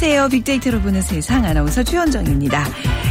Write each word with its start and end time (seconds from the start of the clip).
안녕하세요. 0.00 0.28
빅데이터로 0.28 0.80
보는 0.80 1.02
세상 1.02 1.44
아나운서 1.44 1.82
최현정입니다. 1.82 2.64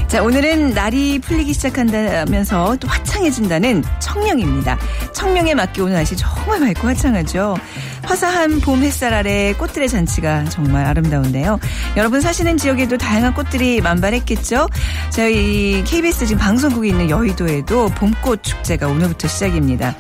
자, 0.08 0.24
오늘은 0.24 0.70
날이 0.70 1.20
풀리기 1.20 1.52
시작한다면서 1.52 2.78
또 2.78 2.88
화창해진다는 2.88 3.84
청명입니다. 4.00 4.80
청명에 5.12 5.54
맞게 5.54 5.82
오늘 5.82 5.96
날씨 5.96 6.16
정말 6.16 6.62
맑고 6.62 6.88
화창하죠. 6.88 7.58
화사한 8.04 8.62
봄 8.62 8.84
햇살 8.84 9.14
아래 9.14 9.54
꽃들의 9.56 9.90
잔치가 9.90 10.46
정말 10.46 10.86
아름다운데요. 10.86 11.60
여러분 11.98 12.22
사시는 12.22 12.56
지역에도 12.56 12.98
다양한 12.98 13.34
꽃들이 13.34 13.82
만발했겠죠? 13.82 14.70
저희 15.10 15.84
KBS 15.86 16.28
지금 16.28 16.40
방송국이 16.40 16.88
있는 16.88 17.10
여의도에도 17.10 17.90
봄꽃 17.90 18.44
축제가 18.44 18.88
오늘부터 18.88 19.28
시작입니다. 19.28 19.94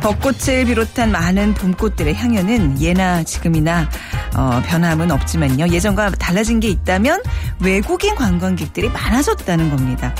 벚꽃을 0.00 0.64
비롯한 0.66 1.10
많은 1.10 1.54
봄꽃들의 1.54 2.14
향연은 2.14 2.80
예나 2.80 3.24
지금이나 3.24 3.88
어, 4.36 4.62
변함은 4.66 5.10
없지만요. 5.10 5.68
예전과 5.68 6.10
달라진 6.12 6.60
게 6.60 6.68
있다면 6.68 7.22
외국인 7.60 8.14
관광객들이 8.14 8.88
많아졌다는 8.88 9.70
겁니다. 9.70 10.14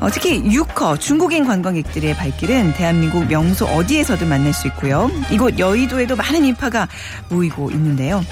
어, 0.00 0.10
특히 0.10 0.44
유커 0.44 0.98
중국인 0.98 1.46
관광객들의 1.46 2.14
발길은 2.14 2.74
대한민국 2.74 3.26
명소 3.26 3.66
어디에서든 3.66 4.28
만날 4.28 4.52
수 4.52 4.66
있고요. 4.68 5.10
이곳 5.30 5.58
여의도에도 5.58 6.16
많은 6.16 6.44
인파가 6.44 6.88
모이고 7.30 7.70
있는데요. 7.70 8.22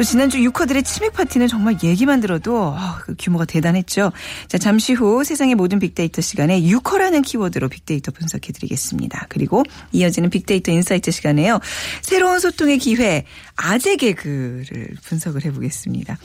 또 0.00 0.04
지난주 0.04 0.42
유커들의 0.42 0.82
치맥 0.82 1.12
파티는 1.12 1.46
정말 1.46 1.76
얘기만 1.82 2.22
들어도 2.22 2.56
어, 2.58 2.78
그 3.02 3.14
규모가 3.18 3.44
대단했죠. 3.44 4.12
자 4.48 4.56
잠시 4.56 4.94
후 4.94 5.24
세상의 5.24 5.56
모든 5.56 5.78
빅데이터 5.78 6.22
시간에 6.22 6.64
유커라는 6.64 7.20
키워드로 7.20 7.68
빅데이터 7.68 8.10
분석해 8.10 8.54
드리겠습니다. 8.54 9.26
그리고 9.28 9.62
이어지는 9.92 10.30
빅데이터 10.30 10.72
insight 10.72 11.10
시간에요. 11.10 11.60
새로운 12.00 12.38
소통의 12.38 12.78
기회 12.78 13.26
아재 13.56 13.96
개그를 13.96 14.88
분석을 15.04 15.44
해 15.44 15.52
보겠습니다. 15.52 16.16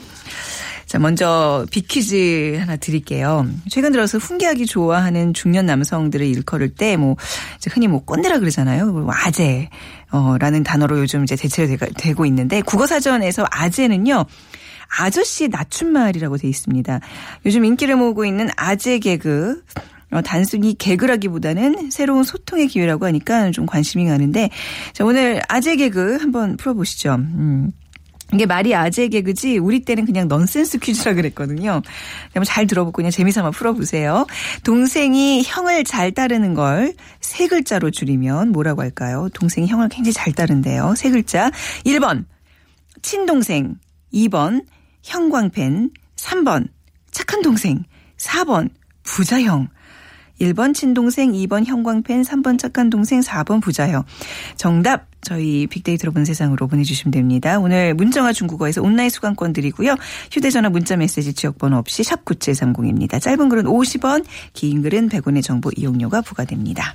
자, 0.86 1.00
먼저 1.00 1.66
빅퀴즈 1.72 2.58
하나 2.60 2.76
드릴게요. 2.76 3.46
최근 3.68 3.90
들어서 3.90 4.18
훈계하기 4.18 4.66
좋아하는 4.66 5.34
중년 5.34 5.66
남성들을 5.66 6.24
일컬을 6.24 6.68
때, 6.74 6.96
뭐, 6.96 7.16
흔히 7.70 7.88
뭐 7.88 8.04
꼰대라 8.04 8.38
그러잖아요. 8.38 8.92
그리고 8.92 9.10
아재, 9.12 9.68
어, 10.12 10.36
라는 10.38 10.62
단어로 10.62 11.00
요즘 11.00 11.24
이제 11.24 11.34
대체가 11.34 11.86
되고 11.96 12.24
있는데, 12.26 12.60
국어사전에서 12.60 13.46
아재는요, 13.50 14.24
아저씨의 14.98 15.48
낮춤말이라고 15.48 16.36
돼 16.36 16.48
있습니다. 16.48 17.00
요즘 17.46 17.64
인기를 17.64 17.96
모으고 17.96 18.24
있는 18.24 18.48
아재 18.56 19.00
개그, 19.00 19.64
어, 20.12 20.22
단순히 20.22 20.74
개그라기보다는 20.78 21.90
새로운 21.90 22.22
소통의 22.22 22.68
기회라고 22.68 23.06
하니까 23.06 23.50
좀 23.50 23.66
관심이 23.66 24.06
가는데, 24.06 24.50
자, 24.92 25.04
오늘 25.04 25.42
아재 25.48 25.74
개그 25.74 26.18
한번 26.20 26.56
풀어보시죠. 26.56 27.16
음. 27.16 27.72
이게 28.32 28.44
말이 28.44 28.74
아재 28.74 29.08
개그지 29.08 29.58
우리 29.58 29.80
때는 29.80 30.04
그냥 30.04 30.26
넌센스 30.26 30.78
퀴즈라 30.78 31.14
그랬거든요. 31.14 31.82
한번 32.32 32.44
잘 32.44 32.66
들어보고 32.66 32.92
그냥 32.92 33.10
재미삼아 33.10 33.52
풀어보세요. 33.52 34.26
동생이 34.64 35.42
형을 35.44 35.84
잘 35.84 36.12
따르는 36.12 36.54
걸 36.54 36.94
세 37.26 37.48
글자로 37.48 37.90
줄이면 37.90 38.52
뭐라고 38.52 38.82
할까요? 38.82 39.28
동생이 39.34 39.66
형을 39.66 39.88
굉장히 39.88 40.12
잘 40.12 40.32
따른대요. 40.32 40.94
세 40.96 41.10
글자. 41.10 41.50
1번 41.84 42.24
친동생 43.02 43.74
2번 44.14 44.64
형광펜 45.02 45.90
3번 46.16 46.68
착한 47.10 47.42
동생 47.42 47.84
4번 48.16 48.70
부자형 49.02 49.68
1번 50.40 50.74
친동생, 50.74 51.32
2번 51.32 51.64
형광펜, 51.64 52.22
3번 52.22 52.58
착한 52.58 52.90
동생, 52.90 53.20
4번 53.20 53.62
부자형. 53.62 54.04
정답 54.56 55.06
저희 55.22 55.66
빅데이터로 55.66 56.12
본 56.12 56.24
세상으로 56.24 56.68
보내주시면 56.68 57.10
됩니다. 57.10 57.58
오늘 57.58 57.94
문정아 57.94 58.32
중국어에서 58.32 58.82
온라인 58.82 59.10
수강권 59.10 59.52
드리고요. 59.52 59.96
휴대전화 60.30 60.70
문자메시지 60.70 61.34
지역번호 61.34 61.78
없이 61.78 62.04
샵 62.04 62.24
9730입니다. 62.24 63.20
짧은 63.20 63.48
글은 63.48 63.64
50원, 63.64 64.24
긴 64.52 64.82
글은 64.82 65.08
100원의 65.08 65.42
정보 65.42 65.70
이용료가 65.76 66.20
부과됩니다. 66.20 66.94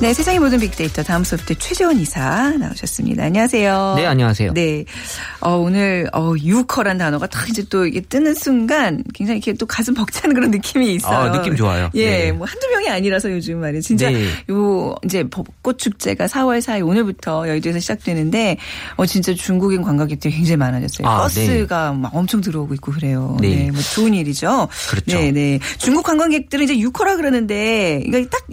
네, 0.00 0.14
세상의 0.14 0.40
모든 0.40 0.58
빅데이터 0.58 1.02
다음 1.02 1.24
소프트 1.24 1.56
최재원 1.56 2.00
이사 2.00 2.56
나오셨습니다. 2.56 3.22
안녕하세요. 3.22 3.94
네, 3.98 4.06
안녕하세요. 4.06 4.54
네. 4.54 4.86
어, 5.40 5.56
오늘, 5.56 6.08
어, 6.14 6.32
유커란 6.42 6.96
단어가 6.96 7.26
딱 7.26 7.46
이제 7.50 7.62
또 7.68 7.84
이게 7.84 8.00
뜨는 8.00 8.34
순간 8.34 9.04
굉장히 9.12 9.40
이렇게 9.40 9.52
또 9.52 9.66
가슴 9.66 9.92
벅차는 9.92 10.34
그런 10.34 10.50
느낌이 10.52 10.94
있어요. 10.94 11.30
아, 11.30 11.32
느낌 11.32 11.54
좋아요. 11.54 11.90
예, 11.92 12.10
네. 12.10 12.32
뭐 12.32 12.46
한두 12.46 12.66
명이 12.68 12.88
아니라서 12.88 13.30
요즘 13.30 13.60
말이에요. 13.60 13.82
진짜 13.82 14.10
네. 14.10 14.24
요 14.50 14.94
이제 15.04 15.22
벚꽃 15.28 15.78
축제가 15.78 16.28
4월 16.28 16.60
4일 16.60 16.88
오늘부터 16.88 17.46
여의도에서 17.46 17.78
시작되는데 17.78 18.56
어, 18.96 19.04
진짜 19.04 19.34
중국인 19.34 19.82
관광객들이 19.82 20.32
굉장히 20.32 20.56
많아졌어요. 20.56 21.06
아, 21.06 21.20
버스가 21.24 21.92
막 21.92 22.16
엄청 22.16 22.40
들어오고 22.40 22.72
있고 22.72 22.92
그래요. 22.92 23.36
네. 23.38 23.64
네. 23.64 23.70
뭐 23.70 23.82
좋은 23.82 24.14
일이죠. 24.14 24.66
그렇죠. 24.88 25.18
네, 25.18 25.30
네. 25.30 25.58
중국 25.76 26.06
관광객들은 26.06 26.64
이제 26.64 26.78
유커라 26.78 27.16
그러는데 27.16 28.02
이거 28.06 28.24
딱 28.30 28.46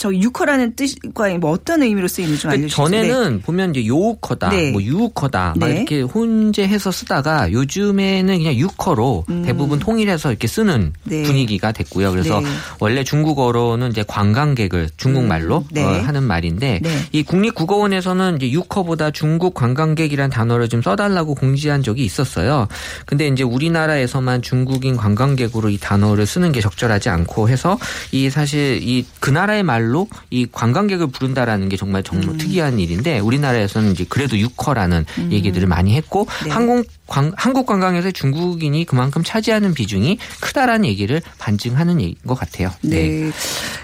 저 0.00 0.10
유커라는 0.14 0.76
뜻과 0.76 1.28
뭐 1.38 1.50
어떤 1.50 1.82
의미로 1.82 2.08
쓰이는지 2.08 2.40
좀 2.40 2.50
알려주세요. 2.50 2.86
그러니까 2.86 3.12
전에는 3.12 3.42
보면 3.42 3.74
이제 3.74 3.86
요커다, 3.86 4.48
네. 4.48 4.70
뭐 4.70 4.82
유커다, 4.82 5.54
막 5.58 5.68
네. 5.68 5.76
이렇게 5.76 6.00
혼재해서 6.00 6.90
쓰다가 6.90 7.52
요즘에는 7.52 8.38
그냥 8.38 8.54
유커로 8.54 9.26
대부분 9.44 9.78
통일해서 9.78 10.30
이렇게 10.30 10.46
쓰는 10.48 10.74
음. 10.74 10.92
네. 11.04 11.22
분위기가 11.22 11.72
됐고요. 11.72 12.12
그래서 12.12 12.40
네. 12.40 12.46
원래 12.78 13.04
중국어로는 13.04 13.90
이제 13.90 14.02
관광객을 14.06 14.88
중국말로 14.96 15.58
음, 15.58 15.64
네. 15.70 15.84
어, 15.84 15.88
하는 16.00 16.22
말인데 16.22 16.80
네. 16.82 16.90
이 17.12 17.22
국립국어원에서는 17.22 18.36
이제 18.36 18.50
유커보다 18.52 19.10
중국 19.10 19.52
관광객이란 19.52 20.30
단어를 20.30 20.70
좀 20.70 20.80
써달라고 20.80 21.34
공지한 21.34 21.82
적이 21.82 22.06
있었어요. 22.06 22.68
근데 23.04 23.28
이제 23.28 23.42
우리나라에서만 23.42 24.40
중국인 24.40 24.96
관광객으로 24.96 25.68
이 25.68 25.76
단어를 25.76 26.24
쓰는 26.24 26.52
게 26.52 26.62
적절하지 26.62 27.10
않고 27.10 27.50
해서 27.50 27.78
이 28.12 28.30
사실 28.30 28.80
이 28.82 29.04
그 29.20 29.30
나라의 29.30 29.62
말로 29.62 29.89
이 30.30 30.46
관광객을 30.50 31.08
부른다라는 31.08 31.68
게 31.68 31.76
정말 31.76 32.02
정말 32.02 32.30
음. 32.30 32.38
특이한 32.38 32.78
일인데 32.78 33.18
우리나라에서는 33.18 33.92
이제 33.92 34.04
그래도 34.08 34.38
유커라는 34.38 35.04
얘기들을 35.30 35.66
많이 35.66 35.94
했고 35.94 36.26
네. 36.44 36.50
한국 36.50 36.86
관, 37.10 37.32
한국 37.36 37.66
관광에서 37.66 38.12
중국인이 38.12 38.86
그만큼 38.86 39.22
차지하는 39.24 39.74
비중이 39.74 40.16
크다라는 40.40 40.86
얘기를 40.86 41.20
반증하는 41.38 42.00
얘기인 42.00 42.16
것 42.24 42.36
같아요. 42.38 42.70
네. 42.82 43.30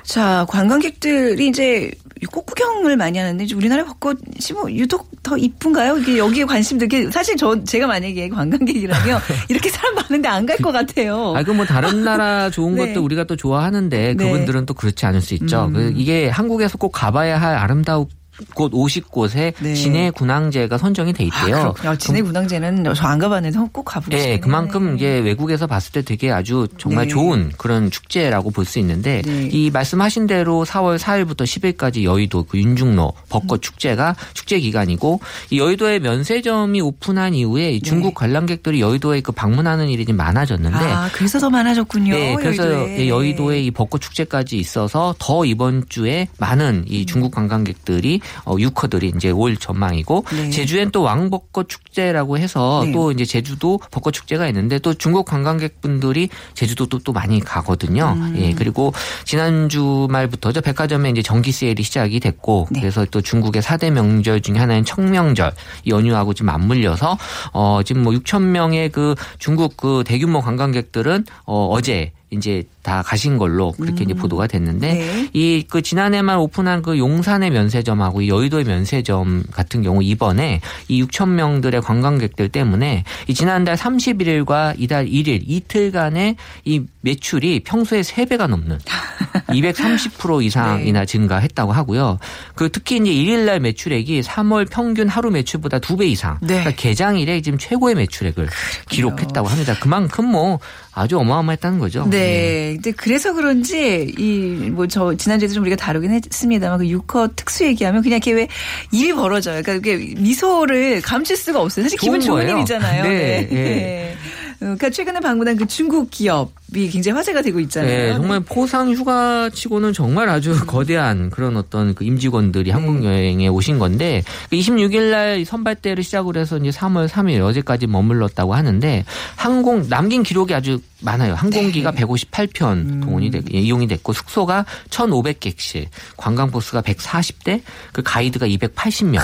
자, 0.04 0.46
관광객들이 0.48 1.48
이제 1.48 1.90
꽃 2.32 2.46
구경을 2.46 2.96
많이 2.96 3.18
하는데 3.18 3.44
우리나라 3.54 3.84
벚꽃이 3.84 4.20
뭐 4.54 4.70
유독 4.72 5.10
더 5.22 5.36
이쁜가요? 5.36 5.98
이게 5.98 6.18
여기에 6.18 6.44
관심들 6.44 6.86
게 6.88 7.10
사실 7.10 7.36
저 7.36 7.62
제가 7.64 7.86
만약에 7.88 8.28
관광객이라면 8.28 9.20
이렇게 9.50 9.68
사람 9.70 9.96
많은데 9.96 10.28
안 10.28 10.46
갈 10.46 10.56
것 10.58 10.70
같아요. 10.72 11.34
아, 11.36 11.42
그뭐 11.42 11.64
다른 11.66 12.04
나라 12.04 12.48
좋은 12.54 12.76
네. 12.76 12.86
것도 12.94 13.04
우리가 13.04 13.24
또 13.24 13.34
좋아하는데 13.36 14.14
네. 14.14 14.24
그분들은 14.24 14.64
또 14.66 14.72
그렇지 14.74 15.04
않을 15.04 15.20
수 15.20 15.34
있죠. 15.34 15.64
음. 15.66 15.72
그 15.72 15.92
이게 15.96 16.28
한국에서 16.28 16.78
꼭 16.78 16.92
가봐야 16.92 17.40
할 17.40 17.56
아름다운 17.56 18.06
곳 18.54 18.72
50곳에 18.72 19.54
네. 19.60 19.74
진해 19.74 20.10
군항제가 20.10 20.78
선정이 20.78 21.12
돼 21.12 21.24
있대요. 21.24 21.74
아. 21.84 21.96
진해 21.96 22.22
군항제는 22.22 22.84
저 22.94 23.06
안 23.06 23.18
가봤는데 23.20 23.56
꼭 23.72 23.84
가보고 23.84 24.16
싶네요. 24.16 24.32
예, 24.34 24.38
그만큼 24.40 24.96
이제 24.96 25.18
외국에서 25.20 25.66
봤을 25.66 25.92
때 25.92 26.02
되게 26.02 26.30
아주 26.32 26.66
정말 26.76 27.04
네. 27.06 27.10
좋은 27.12 27.52
그런 27.56 27.90
축제라고 27.90 28.50
볼 28.50 28.66
수 28.66 28.80
있는데 28.80 29.22
네. 29.24 29.48
이 29.52 29.70
말씀하신 29.70 30.26
대로 30.26 30.64
4월 30.64 30.98
4일부터 30.98 31.44
10일까지 31.44 32.02
여의도 32.02 32.42
그 32.48 32.58
윤중로 32.58 33.12
벚꽃 33.28 33.62
축제가 33.62 34.16
축제 34.34 34.58
기간이고 34.58 35.20
이 35.50 35.60
여의도에 35.60 36.00
면세점이 36.00 36.80
오픈한 36.80 37.34
이후에 37.34 37.72
이 37.74 37.80
중국 37.80 38.14
관람객들이 38.14 38.80
여의도에 38.80 39.20
그 39.20 39.30
방문하는 39.30 39.88
일이 39.88 40.04
좀 40.04 40.16
많아졌는데 40.16 40.78
네. 40.78 40.92
아, 40.92 41.08
그래서 41.12 41.38
더 41.38 41.48
많아졌군요. 41.48 42.12
네, 42.12 42.34
그래서 42.34 42.64
여의도에. 42.64 43.08
여의도에 43.08 43.60
이 43.62 43.70
벚꽃 43.70 44.00
축제까지 44.00 44.58
있어서 44.58 45.14
더 45.20 45.44
이번 45.44 45.84
주에 45.88 46.26
많은 46.38 46.86
이 46.88 47.06
중국 47.06 47.32
관광객들이 47.32 48.20
어, 48.44 48.56
유커들이 48.58 49.12
이제 49.16 49.30
올 49.30 49.56
전망이고 49.56 50.24
네. 50.32 50.50
제주엔 50.50 50.90
또 50.90 51.02
왕벚꽃 51.02 51.68
축제라고 51.68 52.38
해서 52.38 52.82
네. 52.84 52.92
또 52.92 53.12
이제 53.12 53.24
제주도 53.24 53.78
벚꽃 53.90 54.14
축제가 54.14 54.46
있는데 54.48 54.78
또 54.78 54.94
중국 54.94 55.26
관광객분들이 55.26 56.28
제주도도 56.54 57.00
또 57.00 57.12
많이 57.12 57.40
가거든요. 57.40 58.14
음. 58.16 58.34
예, 58.38 58.52
그리고 58.52 58.92
지난 59.24 59.68
주말부터죠 59.68 60.60
백화점에 60.60 61.10
이제 61.10 61.22
정기 61.22 61.52
세일이 61.52 61.82
시작이 61.82 62.20
됐고 62.20 62.68
네. 62.70 62.80
그래서 62.80 63.04
또 63.10 63.20
중국의 63.20 63.62
4대 63.62 63.90
명절 63.90 64.40
중에 64.40 64.58
하나인 64.58 64.84
청명절 64.84 65.52
이 65.84 65.90
연휴하고 65.90 66.34
좀 66.34 66.46
맞물려서 66.46 67.18
어 67.52 67.80
지금 67.84 68.02
뭐 68.02 68.12
6천 68.12 68.42
명의 68.42 68.90
그 68.90 69.14
중국 69.38 69.76
그 69.76 70.04
대규모 70.06 70.40
관광객들은 70.40 71.24
어 71.44 71.68
어제 71.70 72.12
이제 72.30 72.64
다 72.86 73.02
가신 73.02 73.36
걸로 73.36 73.72
그렇게 73.72 74.04
이제 74.04 74.14
보도가 74.14 74.46
됐는데 74.46 74.92
음. 74.92 74.98
네. 74.98 75.30
이그 75.32 75.82
지난해만 75.82 76.38
오픈한 76.38 76.82
그 76.82 76.96
용산의 76.96 77.50
면세점하고 77.50 78.22
이 78.22 78.28
여의도의 78.28 78.64
면세점 78.64 79.42
같은 79.50 79.82
경우 79.82 80.04
이번에 80.04 80.60
이 80.86 81.02
6천 81.02 81.30
명들의 81.30 81.80
관광객들 81.80 82.48
때문에 82.48 83.02
이 83.26 83.34
지난달 83.34 83.74
31일과 83.74 84.74
이달 84.78 85.06
1일 85.06 85.42
이틀간의 85.48 86.36
이 86.64 86.82
매출이 87.00 87.64
평소에 87.64 88.02
3배가 88.02 88.46
넘는 88.46 88.78
230% 89.48 90.44
이상이나 90.44 91.00
네. 91.00 91.06
증가했다고 91.06 91.72
하고요. 91.72 92.18
그 92.54 92.70
특히 92.70 92.96
이제 92.96 93.10
1일날 93.10 93.58
매출액이 93.58 94.20
3월 94.20 94.70
평균 94.70 95.08
하루 95.08 95.30
매출보다 95.30 95.80
2배 95.80 96.06
이상. 96.06 96.38
네. 96.40 96.60
그러니까 96.60 96.70
개장일에 96.70 97.40
지금 97.42 97.58
최고의 97.58 97.96
매출액을 97.96 98.48
기록했다고 98.88 99.48
합니다. 99.48 99.74
그만큼 99.80 100.26
뭐 100.26 100.58
아주 100.92 101.18
어마어마했다는 101.18 101.78
거죠. 101.78 102.08
네. 102.08 102.75
근데 102.76 102.92
그래서 102.92 103.32
그런지 103.32 104.14
이 104.18 104.70
뭐 104.70 104.86
저 104.88 105.14
지난주에도 105.16 105.54
좀 105.54 105.62
우리가 105.64 105.76
다루긴 105.76 106.12
했습니다만 106.12 106.78
그 106.78 106.86
유커 106.88 107.30
특수 107.36 107.64
얘기하면 107.64 108.02
그냥 108.02 108.16
이렇게 108.18 108.32
왜 108.32 108.48
입이 108.92 109.12
벌어져요. 109.14 109.62
그러니까 109.62 109.90
이게 109.92 110.14
미소를 110.20 111.00
감출 111.02 111.36
수가 111.36 111.60
없어요. 111.60 111.84
사실 111.84 111.98
기분 111.98 112.20
좋은 112.20 112.42
거예요. 112.42 112.56
일이잖아요. 112.58 113.02
네, 113.02 113.08
네. 113.08 113.46
네. 113.50 114.16
어, 114.56 114.58
그러니까 114.60 114.88
최근에 114.88 115.20
방문한 115.20 115.56
그 115.58 115.66
중국 115.66 116.10
기업이 116.10 116.88
굉장히 116.88 117.14
화제가 117.16 117.42
되고 117.42 117.60
있잖아요. 117.60 117.90
네, 117.90 118.12
정말 118.14 118.40
포상 118.40 118.90
휴가치고는 118.90 119.92
정말 119.92 120.30
아주 120.30 120.58
거대한 120.66 121.28
그런 121.28 121.58
어떤 121.58 121.94
그 121.94 122.04
임직원들이 122.04 122.70
한국 122.70 123.04
여행에 123.04 123.48
오신 123.48 123.78
건데 123.78 124.22
26일 124.52 125.10
날 125.10 125.44
선발대를 125.44 126.02
시작으로 126.02 126.40
해서 126.40 126.56
이제 126.56 126.70
3월 126.70 127.06
3일 127.06 127.42
어제까지 127.44 127.86
머물렀다고 127.86 128.54
하는데 128.54 129.04
항공 129.36 129.88
남긴 129.90 130.22
기록이 130.22 130.54
아주 130.54 130.80
많아요. 131.06 131.34
항공기가 131.34 131.92
158편 131.92 133.02
동원이 133.02 133.30
됐, 133.30 133.44
예, 133.52 133.58
이용이 133.58 133.86
됐고 133.86 134.12
숙소가 134.12 134.64
1,500객실, 134.90 135.86
관광 136.16 136.50
버스가 136.50 136.82
140대, 136.82 137.62
그 137.92 138.02
가이드가 138.02 138.46
280명. 138.46 139.20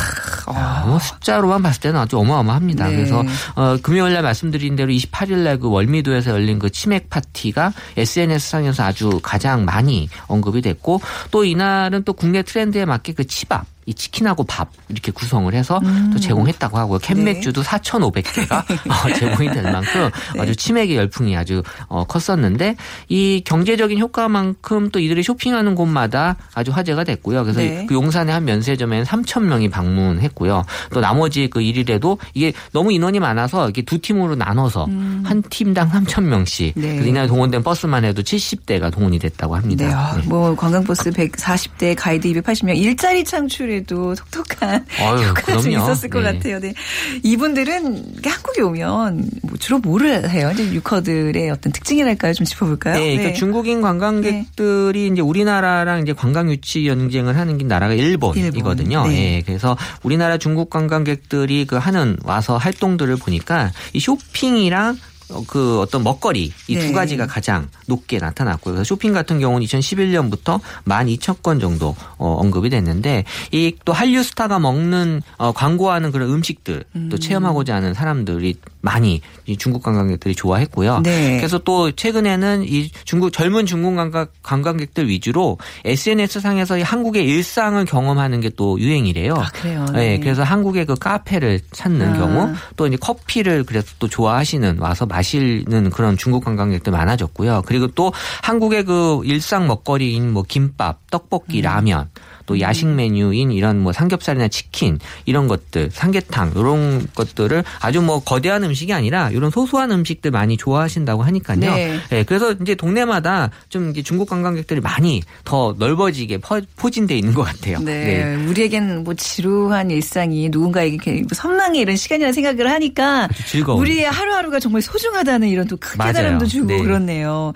아, 0.47 0.85
뭐 0.87 0.99
숫자로만 0.99 1.63
봤을 1.63 1.81
때는 1.81 2.01
아주 2.01 2.19
어마어마합니다. 2.19 2.89
네. 2.89 2.97
그래서 2.97 3.23
어, 3.55 3.77
금요일 3.83 4.15
날 4.15 4.23
말씀드린 4.23 4.77
대로 4.77 4.93
28일 4.93 5.37
날 5.39 5.53
그 5.63 5.69
월미도에서 5.69 6.33
열린 6.33 6.59
그 6.59 6.71
치맥 6.71 7.09
파티가 7.09 7.73
SNS 7.97 8.51
상에서 8.51 8.83
아주 8.83 9.21
가장 9.23 9.65
많이 9.65 10.09
언급이 10.27 10.61
됐고 10.61 11.01
또 11.31 11.45
이날은 11.45 12.03
또 12.05 12.13
국내 12.13 12.43
트렌드에 12.43 12.85
맞게 12.85 13.13
그 13.13 13.27
치밥 13.27 13.65
이 13.87 13.95
치킨하고 13.95 14.45
밥 14.45 14.71
이렇게 14.89 15.11
구성을 15.11 15.53
해서 15.55 15.81
또 16.13 16.21
제공했다고 16.21 16.79
하고요. 16.79 16.99
캔맥주도 17.01 17.63
4,500개가 17.63 18.63
어, 18.89 19.13
제공이 19.15 19.51
될 19.51 19.63
만큼 19.65 20.09
아주 20.39 20.55
치맥의 20.55 20.97
열풍이 20.97 21.37
아주 21.37 21.63
어, 21.89 22.05
컸었는데 22.05 22.77
이 23.09 23.43
경제적인 23.45 23.99
효과만큼 23.99 24.91
또 24.91 25.01
이들이 25.01 25.23
쇼핑하는 25.23 25.75
곳마다 25.75 26.37
아주 26.55 26.71
화제가 26.71 27.05
됐고요. 27.05 27.43
그래서 27.43 27.61
네. 27.61 27.87
그 27.87 27.95
용산의 27.95 28.33
한 28.33 28.45
면세점에는 28.45 29.05
3천 29.05 29.43
명이 29.45 29.69
방문했고요. 29.71 30.65
또 30.93 31.01
나머지 31.01 31.49
그 31.49 31.61
일일에도 31.61 32.19
이게 32.35 32.53
너무 32.73 32.93
인원이 32.93 33.19
많아서 33.19 33.69
이게 33.69 33.83
두 33.83 33.99
팀으로 33.99 34.37
나눠서 34.37 34.87
한 35.25 35.43
팀당 35.51 35.91
3천 35.91 36.23
명씩 36.23 36.75
네. 36.77 36.93
그래서 36.93 37.09
이날 37.09 37.27
동원된 37.27 37.63
버스만 37.63 38.05
해도 38.05 38.23
70대가 38.23 38.93
동원이 38.93 39.19
됐다고 39.19 39.57
합니다. 39.57 39.87
네, 39.87 39.93
아, 39.93 40.17
네. 40.17 40.23
뭐 40.29 40.55
관광버스 40.55 41.11
140대 41.11 41.95
가이드 41.97 42.29
280명 42.29 42.77
일자리 42.77 43.25
창출 43.25 43.72
에도 43.73 44.15
독특한 44.15 44.85
아유, 44.99 45.29
효과가 45.29 45.61
좀. 45.61 45.73
있었을 45.73 46.11
것 46.11 46.21
네. 46.21 46.33
같아요. 46.33 46.61
네. 46.61 46.75
이분들은 47.23 48.05
한국에 48.25 48.63
오면 48.63 49.31
뭐 49.43 49.57
주로 49.59 49.79
뭐를 49.79 50.31
해요? 50.31 50.51
이제 50.53 50.65
유커들의 50.73 51.51
어떤 51.51 51.73
특징이랄까요? 51.73 52.35
좀 52.35 52.45
짚어볼까요? 52.45 52.95
네, 52.95 53.17
그러니까 53.17 53.39
중국인 53.39 53.81
관광객들이 53.83 55.09
이제 55.09 55.21
우리나라랑 55.21 56.03
이제 56.03 56.13
관광 56.13 56.51
유치 56.51 56.87
연쟁을 56.87 57.37
하는 57.37 57.59
게 57.59 57.65
나라가 57.65 57.95
일본이거든요. 57.95 58.99
일본. 58.99 59.11
네. 59.11 59.37
예, 59.37 59.43
그래서 59.43 59.77
우리나라 60.03 60.39
중국 60.39 60.71
관광객들이 60.71 61.67
그 61.67 61.77
하는 61.77 62.17
와서 62.25 62.57
활동들을 62.57 63.17
보니까 63.17 63.73
이 63.93 64.01
쇼핑이랑 64.01 64.91
어, 64.91 65.12
그 65.47 65.81
어떤 65.81 66.03
먹거리 66.03 66.53
이두 66.69 66.87
네. 66.87 66.93
가지가 66.93 67.27
가장 67.27 67.69
높게 67.87 68.19
나타났고요. 68.19 68.75
그래서 68.75 68.85
쇼핑 68.85 69.13
같은 69.13 69.39
경우는 69.41 69.67
2011년부터 69.67 70.61
12,000건 70.87 71.61
정도 71.61 71.95
어, 72.19 72.37
언급이 72.41 72.71
됐는데 72.71 73.25
이 73.53 73.73
또 73.85 73.93
한류 73.93 74.23
스타가 74.23 74.59
먹는 74.59 75.23
어, 75.39 75.53
광고하는 75.53 76.13
그런 76.13 76.31
음식들 76.31 76.85
또 77.11 77.19
체험하고자 77.19 77.75
하는 77.75 77.95
사람들이 77.95 78.55
많이 78.81 79.21
이 79.47 79.57
중국 79.57 79.83
관광객들이 79.83 80.35
좋아했고요. 80.35 81.01
네. 81.01 81.37
그래서 81.39 81.59
또 81.59 81.91
최근에는 81.93 82.65
이 82.65 82.91
중국 83.05 83.33
젊은 83.33 83.65
중국 83.67 83.95
관광, 83.97 84.27
관광객들 84.43 85.09
위주로 85.09 85.59
SNS 85.85 86.41
상에서 86.41 86.79
이 86.79 86.83
한국의 86.83 87.25
일상을 87.25 87.83
경험하는 87.87 88.41
게 88.41 88.53
또 88.55 88.79
유행이래요. 88.79 89.35
아, 89.35 89.49
그래요? 89.55 89.87
네. 89.95 89.99
네. 90.11 90.19
그래서 90.21 90.43
한국의 90.43 90.85
그 90.85 90.95
카페를 90.95 91.61
찾는 91.73 92.11
아. 92.15 92.19
경우 92.19 92.55
또 92.77 92.87
이제 92.87 92.97
커피를 92.97 93.65
그래서 93.65 93.87
또 93.99 94.07
좋아하시는 94.09 94.79
와서 94.79 95.07
마시 95.07 95.22
는 95.67 95.91
그런 95.91 96.17
중국 96.17 96.45
관광객들 96.45 96.93
많아졌고요. 96.93 97.63
그리고 97.67 97.87
또 97.89 98.13
한국의 98.43 98.85
그 98.85 99.21
일상 99.25 99.67
먹거리인 99.67 100.33
뭐 100.33 100.43
김밥, 100.43 100.99
떡볶이, 101.11 101.61
음. 101.61 101.63
라면 101.63 102.11
또 102.47 102.61
야식 102.61 102.89
메뉴인 102.89 103.53
이런 103.53 103.81
뭐 103.81 103.93
삼겹살이나 103.93 104.49
치킨 104.49 104.99
이런 105.25 105.49
것들 105.49 105.91
삼계탕 105.93 106.53
이런 106.57 107.07
것들을 107.15 107.65
아주 107.81 108.03
뭐 108.03 108.21
거대한 108.23 108.65
음식이 108.65 108.93
아니라 108.93 109.31
이런 109.31 109.51
소소한 109.51 109.91
음식들 109.91 110.31
많이 110.31 110.57
좋아하신다고 110.57 111.23
하니까요. 111.23 111.59
네. 111.61 111.99
네, 112.11 112.23
그래서 112.25 112.53
이제 112.53 112.75
동네마다 112.75 113.51
좀 113.69 113.93
중국 113.93 114.29
관광객들이 114.29 114.81
많이 114.81 115.23
더 115.45 115.75
넓어지게 115.79 116.39
퍼, 116.39 116.61
포진돼 116.77 117.17
있는 117.17 117.35
것 117.35 117.43
같아요. 117.43 117.79
네. 117.81 118.37
우리에겐 118.47 119.05
뭐 119.05 119.15
지루한 119.15 119.91
일상이 119.91 120.49
누군가에게 120.51 121.25
선망의 121.33 121.81
이런 121.81 121.97
시간이라 121.97 122.33
생각을 122.33 122.71
하니까 122.71 123.29
즐거운. 123.47 123.81
우리의 123.81 124.05
하루하루가 124.05 124.61
정말 124.61 124.83
소중하다는 124.83 125.49
이런 125.49 125.67
또 125.67 125.77
큰. 125.77 125.99
깨달음도 126.03 126.47
주고 126.47 126.67
네. 126.67 126.83
그렇네요. 126.83 127.53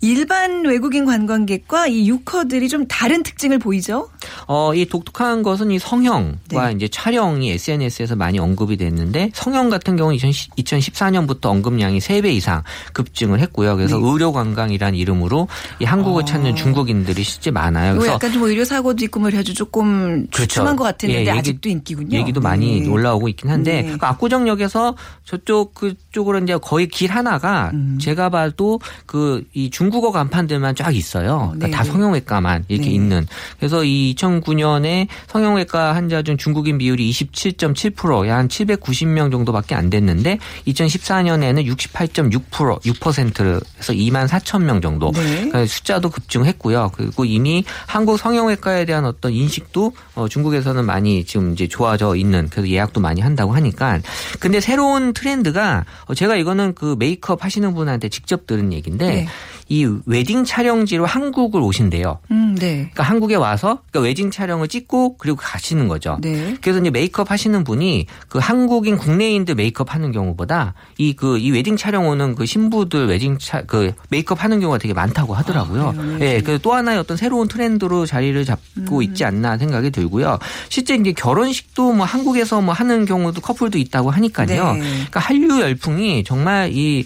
일반 0.00 0.64
외국인 0.64 1.04
관광객과 1.04 1.86
이 1.88 2.08
유커들이 2.08 2.68
좀 2.68 2.86
다른 2.86 3.22
특징을 3.22 3.58
보이죠? 3.58 4.08
어, 4.46 4.74
이 4.74 4.84
독특한 4.86 5.42
것은 5.42 5.70
이 5.70 5.78
성형과 5.78 6.68
네. 6.68 6.72
이제 6.74 6.88
촬영이 6.88 7.50
SNS에서 7.52 8.16
많이 8.16 8.38
언급이 8.38 8.76
됐는데 8.76 9.30
성형 9.34 9.70
같은 9.70 9.96
경우는 9.96 10.18
2014년부터 10.18 11.46
언급량이 11.46 11.98
3배 11.98 12.26
이상 12.34 12.62
급증을 12.92 13.40
했고요. 13.40 13.76
그래서 13.76 13.98
네. 13.98 14.02
의료 14.08 14.32
관광이라는 14.32 14.98
이름으로 14.98 15.48
이 15.80 15.84
한국을 15.84 16.24
찾는 16.24 16.56
중국인들이 16.56 17.22
실제 17.22 17.50
많아요. 17.50 17.92
이거 17.92 17.98
그래서 18.00 18.14
약간 18.14 18.32
좀 18.32 18.42
의료 18.44 18.64
사고도 18.64 19.04
있고 19.04 19.20
뭐 19.20 19.28
해가지고 19.30 19.54
조금 19.54 20.26
주춤한 20.30 20.76
것 20.76 20.84
같았는데 20.84 21.14
예, 21.24 21.26
얘기- 21.26 21.30
아직도 21.38 21.68
인기군요. 21.68 22.16
얘기도 22.18 22.40
많이 22.40 22.80
네. 22.80 22.88
올라오고 22.88 23.28
있긴 23.28 23.50
한데 23.50 23.82
네. 23.82 23.96
그 23.96 24.06
압구정역에서 24.06 24.96
저쪽 25.24 25.74
그쪽으로 25.74 26.38
이제 26.38 26.52
거 26.54 26.58
거의 26.60 26.88
길 26.88 27.10
하나가 27.10 27.70
음. 27.74 27.98
제가 28.00 28.28
봐도 28.30 28.80
그 29.06 29.42
이 29.54 29.70
중국어 29.70 30.12
간판들만 30.12 30.74
쫙 30.74 30.94
있어요. 30.94 31.52
그러니까 31.54 31.66
네, 31.66 31.70
다 31.72 31.82
네. 31.82 31.90
성형외과만 31.90 32.64
이렇게 32.68 32.88
네. 32.88 32.94
있는. 32.94 33.26
그래서 33.58 33.84
이 33.84 34.05
2009년에 34.14 35.08
성형외과 35.28 35.94
환자 35.94 36.22
중 36.22 36.36
중국인 36.36 36.78
비율이 36.78 37.10
27.7%, 37.10 38.28
한 38.28 38.48
790명 38.48 39.30
정도밖에 39.30 39.74
안 39.74 39.90
됐는데 39.90 40.38
2014년에는 40.66 41.66
68.6% 41.66 42.82
6%에서 42.82 43.92
2만 43.92 44.28
4천 44.28 44.62
명 44.62 44.80
정도. 44.80 45.12
네. 45.12 45.36
그러니까 45.36 45.66
숫자도 45.66 46.10
급증했고요. 46.10 46.92
그리고 46.94 47.24
이미 47.24 47.64
한국 47.86 48.18
성형외과에 48.18 48.84
대한 48.84 49.04
어떤 49.04 49.32
인식도 49.32 49.92
어, 50.14 50.28
중국에서는 50.28 50.84
많이 50.84 51.24
지금 51.24 51.52
이제 51.52 51.66
좋아져 51.68 52.16
있는 52.16 52.48
그래서 52.48 52.68
예약도 52.68 53.00
많이 53.00 53.20
한다고 53.20 53.54
하니까 53.54 54.00
근데 54.40 54.60
새로운 54.60 55.12
트렌드가 55.12 55.84
어, 56.06 56.14
제가 56.14 56.36
이거는 56.36 56.74
그 56.74 56.96
메이크업 56.98 57.44
하시는 57.44 57.74
분한테 57.74 58.08
직접 58.08 58.46
들은 58.46 58.72
얘기인데 58.72 59.06
네. 59.06 59.28
이 59.68 59.88
웨딩 60.06 60.44
촬영지로 60.44 61.06
한국을 61.06 61.60
오신대요. 61.60 62.18
음, 62.30 62.54
네. 62.58 62.74
그러니까 62.76 63.02
한국에 63.02 63.34
와서 63.34 63.80
그러니까 63.90 64.00
웨딩 64.08 64.30
촬영을 64.30 64.68
찍고 64.68 65.16
그리고 65.16 65.36
가시는 65.38 65.88
거죠. 65.88 66.18
네. 66.20 66.56
그래서 66.60 66.78
이제 66.80 66.90
메이크업 66.90 67.30
하시는 67.30 67.64
분이 67.64 68.06
그 68.28 68.38
한국인 68.38 68.96
국내인들 68.96 69.54
메이크업 69.56 69.92
하는 69.94 70.12
경우보다 70.12 70.74
이 70.98 71.14
그 71.14 71.38
이 71.38 71.50
웨딩 71.50 71.76
촬영 71.76 72.06
오는 72.08 72.34
그 72.34 72.46
신부들 72.46 73.06
웨딩 73.08 73.38
차, 73.38 73.62
그 73.62 73.92
메이크업 74.10 74.42
하는 74.44 74.60
경우가 74.60 74.78
되게 74.78 74.94
많다고 74.94 75.34
하더라고요. 75.34 75.88
아, 75.88 75.92
그래요? 75.92 76.18
예, 76.20 76.40
그래서 76.40 76.58
또 76.62 76.72
하나의 76.74 76.98
어떤 76.98 77.16
새로운 77.16 77.48
트렌드로 77.48 78.06
자리를 78.06 78.44
잡고 78.44 78.98
음. 78.98 79.02
있지 79.02 79.24
않나 79.24 79.58
생각이 79.58 79.90
들고요. 79.90 80.38
실제 80.68 80.94
이제 80.94 81.12
결혼식도 81.12 81.92
뭐 81.92 82.06
한국에서 82.06 82.60
뭐 82.60 82.72
하는 82.72 83.04
경우도 83.04 83.40
커플도 83.40 83.78
있다고 83.78 84.10
하니까요. 84.10 84.72
네. 84.74 84.80
그러니까 84.80 85.20
한류 85.20 85.60
열풍이 85.60 86.24
정말 86.24 86.70
이 86.72 87.04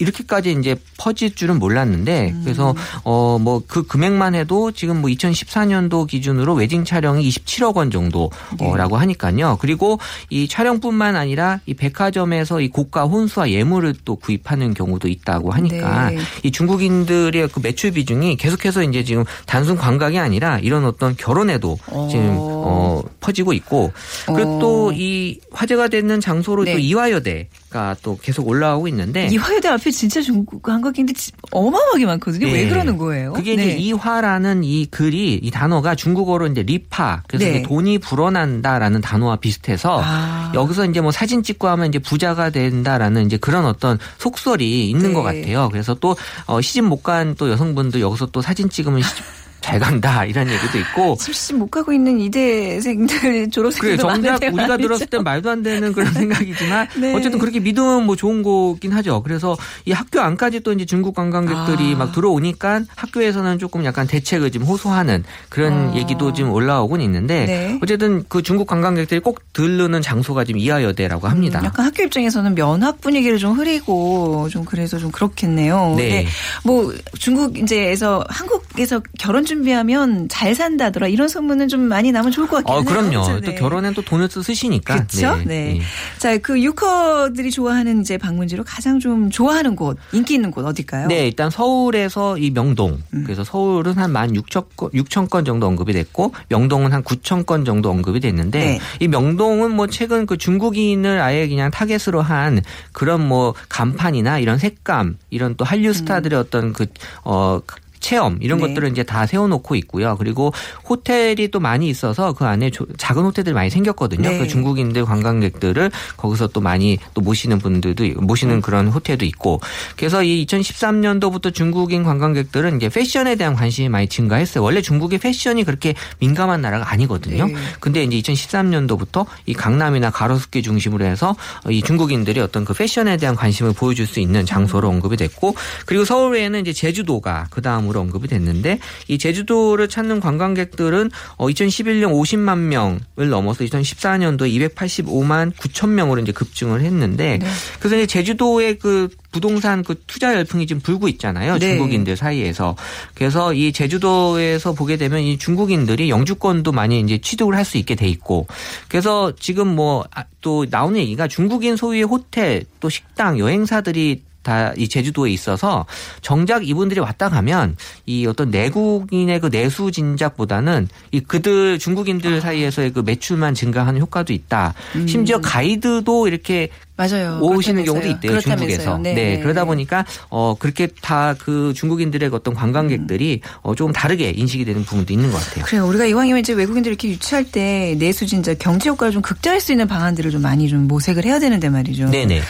이렇게까지 0.00 0.56
이제 0.58 0.76
퍼질 0.98 1.34
줄은 1.34 1.58
몰랐는데 1.58 2.30
음. 2.30 2.40
그래서 2.44 2.74
어 3.04 3.38
뭐 3.38 3.60
그 3.66 3.86
금액만 3.86 4.34
해도 4.34 4.72
지금 4.72 5.00
뭐 5.00 5.10
2014년도 5.10 6.06
기준으로 6.06 6.54
웨딩 6.54 6.84
촬영이 6.84 7.28
27억 7.28 7.76
원 7.76 7.90
정도라고 7.90 8.96
하니까요. 8.96 9.58
그리고 9.60 9.98
이 10.30 10.48
촬영뿐만 10.48 11.14
아니라 11.16 11.60
이 11.66 11.74
백화점에서 11.74 12.60
이 12.60 12.68
고가 12.68 13.04
혼수와 13.04 13.50
예물을 13.50 13.94
또 14.04 14.16
구입하는 14.16 14.74
경우도 14.74 15.08
있다고 15.08 15.50
하니까 15.52 16.10
네. 16.10 16.18
이 16.42 16.50
중국인들의 16.50 17.48
그 17.48 17.60
매출 17.60 17.92
비중이 17.92 18.36
계속해서 18.36 18.82
이제 18.82 19.04
지금 19.04 19.24
단순 19.46 19.76
관광이 19.76 20.18
아니라 20.18 20.58
이런 20.58 20.84
어떤 20.84 21.16
결혼에도 21.16 21.78
지금 22.10 22.36
어 22.38 23.02
퍼지고 23.20 23.52
있고 23.52 23.92
그리고 24.26 24.56
어. 24.56 24.58
또이 24.60 25.40
화제가 25.52 25.88
되는 25.88 26.20
장소로 26.20 26.64
네. 26.64 26.72
또 26.72 26.78
이화여대가 26.78 27.96
또 28.02 28.18
계속 28.20 28.48
올라오고 28.48 28.88
있는데 28.88 29.28
이화여대 29.28 29.68
앞에 29.68 29.89
진짜 29.90 30.20
중국 30.22 30.68
한국인들 30.68 31.14
지- 31.14 31.32
어마어마하게 31.50 32.06
많거든요. 32.06 32.46
왜 32.46 32.64
네. 32.64 32.68
그러는 32.68 32.96
거예요? 32.96 33.32
그게 33.32 33.56
네. 33.56 33.64
이제 33.64 33.76
이화라는 33.78 34.64
이 34.64 34.86
글이 34.86 35.40
이 35.42 35.50
단어가 35.50 35.94
중국어로 35.94 36.46
이제 36.48 36.62
리파 36.62 37.22
그래서 37.28 37.44
네. 37.44 37.50
이제 37.58 37.62
돈이 37.62 37.98
불어난다라는 37.98 39.00
단어와 39.00 39.36
비슷해서 39.36 40.00
아. 40.02 40.52
여기서 40.54 40.86
이제 40.86 41.00
뭐 41.00 41.10
사진 41.10 41.42
찍고 41.42 41.68
하면 41.68 41.88
이제 41.88 41.98
부자가 41.98 42.50
된다라는 42.50 43.26
이제 43.26 43.36
그런 43.36 43.64
어떤 43.66 43.98
속설이 44.18 44.88
있는 44.90 45.08
네. 45.08 45.12
것 45.14 45.22
같아요. 45.22 45.68
그래서 45.70 45.94
또 45.94 46.16
어, 46.46 46.60
시집 46.60 46.84
못 46.84 47.02
간 47.02 47.34
또 47.38 47.50
여성분들 47.50 48.00
여기서 48.00 48.26
또 48.26 48.42
사진 48.42 48.68
찍으면 48.68 49.00
시집 49.02 49.24
잘 49.60 49.78
간다 49.78 50.24
이런 50.24 50.48
얘기도 50.48 50.78
있고 50.78 51.16
지금 51.20 51.60
못 51.60 51.70
가고 51.70 51.92
있는 51.92 52.20
이대생들 52.20 53.20
그래 53.20 53.48
졸업생들 53.48 53.98
정작 53.98 54.42
우리가 54.42 54.76
들었을 54.76 55.06
땐 55.06 55.22
말도 55.22 55.50
안 55.50 55.62
되는 55.62 55.92
그런 55.92 56.12
생각이지만 56.14 56.88
네. 56.98 57.14
어쨌든 57.14 57.38
그렇게 57.38 57.60
믿으면 57.60 58.06
뭐 58.06 58.16
좋은 58.16 58.42
거긴 58.42 58.92
하죠. 58.92 59.22
그래서 59.22 59.56
이 59.84 59.92
학교 59.92 60.20
안까지 60.20 60.60
또 60.60 60.72
이제 60.72 60.84
중국 60.84 61.14
관광객들이 61.14 61.94
아. 61.94 61.98
막 61.98 62.12
들어오니까 62.12 62.82
학교에서는 62.96 63.58
조금 63.58 63.84
약간 63.84 64.06
대책을 64.06 64.50
좀 64.50 64.62
호소하는 64.62 65.24
그런 65.48 65.90
어. 65.90 65.96
얘기도 65.96 66.32
지금 66.32 66.52
올라오곤 66.52 67.00
있는데 67.02 67.46
네. 67.46 67.78
어쨌든 67.82 68.24
그 68.28 68.42
중국 68.42 68.66
관광객들이 68.66 69.20
꼭 69.20 69.40
들르는 69.52 70.02
장소가 70.02 70.44
지금 70.44 70.60
이하여대라고 70.60 71.28
합니다. 71.28 71.60
음, 71.60 71.64
약간 71.64 71.86
학교 71.86 72.02
입장에서는 72.02 72.54
면학 72.54 73.00
분위기를 73.00 73.38
좀 73.38 73.58
흐리고 73.58 74.48
좀 74.50 74.64
그래서 74.64 74.98
좀 74.98 75.10
그렇겠네요. 75.10 75.94
네. 75.96 76.26
뭐 76.64 76.92
중국 77.18 77.58
이제에서 77.58 78.24
한국에서 78.28 79.00
결혼 79.18 79.44
준 79.44 79.59
비하면 79.62 80.28
잘 80.28 80.54
산다더라 80.54 81.08
이런 81.08 81.28
소문은 81.28 81.68
좀 81.68 81.82
많이 81.82 82.12
나면 82.12 82.30
좋을 82.32 82.48
것 82.48 82.56
같긴 82.64 82.74
어. 82.74 82.82
그럼요. 82.82 83.10
그렇죠? 83.10 83.40
또 83.40 83.50
네. 83.50 83.54
결혼엔 83.54 83.94
또 83.94 84.02
돈을 84.02 84.28
또 84.28 84.42
쓰시니까. 84.42 84.94
그렇죠. 84.94 85.36
네. 85.44 85.44
네. 85.44 85.80
자, 86.18 86.36
그 86.38 86.60
유커들이 86.62 87.50
좋아하는 87.50 88.00
이제 88.00 88.18
방문지로 88.18 88.64
가장 88.64 88.98
좀 88.98 89.30
좋아하는 89.30 89.76
곳, 89.76 89.98
인기 90.12 90.34
있는 90.34 90.50
곳 90.50 90.64
어딜까요? 90.64 91.08
네, 91.08 91.26
일단 91.26 91.50
서울에서 91.50 92.38
이 92.38 92.50
명동. 92.50 92.98
음. 93.14 93.22
그래서 93.24 93.44
서울은 93.44 93.94
한 93.94 94.12
16,000건, 94.12 94.92
6천 94.92 95.30
건 95.30 95.44
정도 95.44 95.66
언급이 95.66 95.92
됐고, 95.92 96.32
명동은 96.48 96.92
한 96.92 97.02
9천 97.02 97.46
건 97.46 97.64
정도 97.64 97.90
언급이 97.90 98.20
됐는데, 98.20 98.58
네. 98.58 98.80
이 98.98 99.08
명동은 99.08 99.74
뭐 99.74 99.86
최근 99.86 100.26
그 100.26 100.36
중국인을 100.36 101.20
아예 101.20 101.48
그냥 101.48 101.70
타겟으로 101.70 102.22
한 102.22 102.60
그런 102.92 103.26
뭐 103.26 103.54
간판이나 103.68 104.38
이런 104.38 104.58
색감, 104.58 105.16
이런 105.30 105.54
또 105.56 105.64
한류 105.64 105.92
스타들의 105.92 106.38
어떤 106.38 106.72
그, 106.72 106.86
어, 107.24 107.60
체험 108.00 108.38
이런 108.40 108.58
네. 108.58 108.68
것들을 108.68 108.88
이제 108.90 109.02
다 109.02 109.26
세워놓고 109.26 109.74
있고요. 109.76 110.16
그리고 110.18 110.52
호텔이 110.88 111.48
또 111.48 111.60
많이 111.60 111.88
있어서 111.88 112.32
그 112.32 112.44
안에 112.46 112.70
조- 112.70 112.86
작은 112.96 113.22
호텔들이 113.22 113.54
많이 113.54 113.70
생겼거든요. 113.70 114.28
네. 114.28 114.38
그 114.38 114.48
중국인들 114.48 115.04
관광객들을 115.04 115.90
거기서 116.16 116.48
또 116.48 116.60
많이 116.60 116.98
또 117.14 117.20
모시는 117.20 117.58
분들도 117.58 118.04
있- 118.04 118.16
모시는 118.16 118.56
음. 118.56 118.60
그런 118.62 118.88
호텔도 118.88 119.24
있고. 119.26 119.60
그래서 119.96 120.22
이 120.22 120.46
2013년도부터 120.46 121.52
중국인 121.52 122.02
관광객들은 122.04 122.76
이제 122.76 122.88
패션에 122.88 123.36
대한 123.36 123.54
관심이 123.54 123.88
많이 123.88 124.08
증가했어요. 124.08 124.62
원래 124.64 124.80
중국의 124.82 125.18
패션이 125.18 125.64
그렇게 125.64 125.94
민감한 126.18 126.60
나라가 126.62 126.90
아니거든요. 126.90 127.46
네. 127.46 127.54
근데 127.80 128.02
이제 128.04 128.32
2013년도부터 128.32 129.26
이 129.46 129.52
강남이나 129.52 130.10
가로수길 130.10 130.62
중심으로 130.62 131.04
해서 131.04 131.36
이 131.68 131.82
중국인들이 131.82 132.40
어떤 132.40 132.64
그 132.64 132.72
패션에 132.74 133.16
대한 133.16 133.34
관심을 133.36 133.72
보여줄 133.74 134.06
수 134.06 134.20
있는 134.20 134.46
장소로 134.46 134.88
음. 134.88 134.94
언급이 134.94 135.16
됐고 135.16 135.54
그리고 135.86 136.04
서울에는 136.04 136.60
이제 136.60 136.72
제주도가 136.72 137.46
그 137.50 137.62
다음으로 137.62 137.89
언급이 137.96 138.28
됐는데 138.28 138.78
이 139.08 139.18
제주도를 139.18 139.88
찾는 139.88 140.20
관광객들은 140.20 141.10
어 141.36 141.46
2011년 141.46 142.12
50만 142.12 142.58
명을 142.58 143.28
넘어서 143.30 143.64
2014년도에 143.64 144.74
285만 144.74 145.52
9천 145.54 145.88
명으로 145.90 146.20
이제 146.22 146.32
급증을 146.32 146.82
했는데 146.82 147.38
네. 147.38 147.46
그래서 147.78 147.96
이제 147.96 148.06
제주도의 148.06 148.78
그 148.78 149.08
부동산 149.32 149.84
그 149.84 149.94
투자 150.08 150.34
열풍이 150.34 150.66
지금 150.66 150.82
불고 150.82 151.06
있잖아요. 151.08 151.58
네. 151.58 151.76
중국인들 151.76 152.16
사이에서. 152.16 152.74
그래서 153.14 153.54
이 153.54 153.72
제주도에서 153.72 154.72
보게 154.72 154.96
되면 154.96 155.20
이 155.20 155.38
중국인들이 155.38 156.10
영주권도 156.10 156.72
많이 156.72 157.00
이제 157.00 157.18
취득을 157.18 157.54
할 157.54 157.60
수 157.64 157.78
있게 157.78 157.94
돼 157.94 158.08
있고. 158.08 158.48
그래서 158.88 159.32
지금 159.38 159.76
뭐 159.76 160.04
또 160.40 160.66
나오는 160.68 160.98
얘기가 160.98 161.28
중국인 161.28 161.76
소유의 161.76 162.04
호텔 162.04 162.64
또 162.80 162.88
식당 162.88 163.38
여행사들이 163.38 164.22
다 164.42 164.72
이 164.76 164.88
제주도에 164.88 165.30
있어서 165.30 165.86
정작 166.22 166.66
이분들이 166.66 167.00
왔다 167.00 167.28
가면 167.28 167.76
이 168.06 168.26
어떤 168.26 168.50
내국인의 168.50 169.40
그 169.40 169.50
내수 169.50 169.90
진작보다는 169.90 170.88
이 171.12 171.20
그들 171.20 171.78
중국인들 171.78 172.40
사이에서의 172.40 172.92
그 172.92 173.00
매출만 173.00 173.54
증가하는 173.54 174.00
효과도 174.00 174.32
있다. 174.32 174.74
심지어 175.06 175.40
가이드도 175.40 176.28
이렇게 176.28 176.70
맞아요. 177.08 177.38
오시는. 177.42 177.84
경우도 177.84 178.06
있대요. 178.08 178.40
중국에서. 178.40 178.98
네. 178.98 179.14
네. 179.14 179.40
그러다 179.40 179.64
보니까 179.64 180.04
어 180.28 180.54
그렇게 180.58 180.86
다 181.00 181.34
그 181.38 181.72
중국인들의 181.74 182.28
어떤 182.32 182.54
관광객들이 182.54 183.40
어 183.62 183.74
조금 183.74 183.92
다르게 183.92 184.30
인식이 184.30 184.64
되는 184.64 184.84
부분도 184.84 185.12
있는 185.12 185.30
것 185.30 185.38
같아요. 185.42 185.64
그래요. 185.64 185.86
우리가 185.86 186.06
이왕이면 186.06 186.40
이제 186.40 186.52
외국인들 186.52 186.90
이렇게 186.92 187.08
유치할 187.08 187.44
때 187.44 187.96
내수진자 187.98 188.54
경제 188.54 188.90
효과를 188.90 189.12
좀 189.12 189.22
극대화할 189.22 189.60
수 189.60 189.72
있는 189.72 189.86
방안들을 189.88 190.30
좀 190.30 190.42
많이 190.42 190.68
좀 190.68 190.86
모색을 190.88 191.24
해야 191.24 191.38
되는데 191.38 191.68
말이죠. 191.70 192.10
네네. 192.10 192.42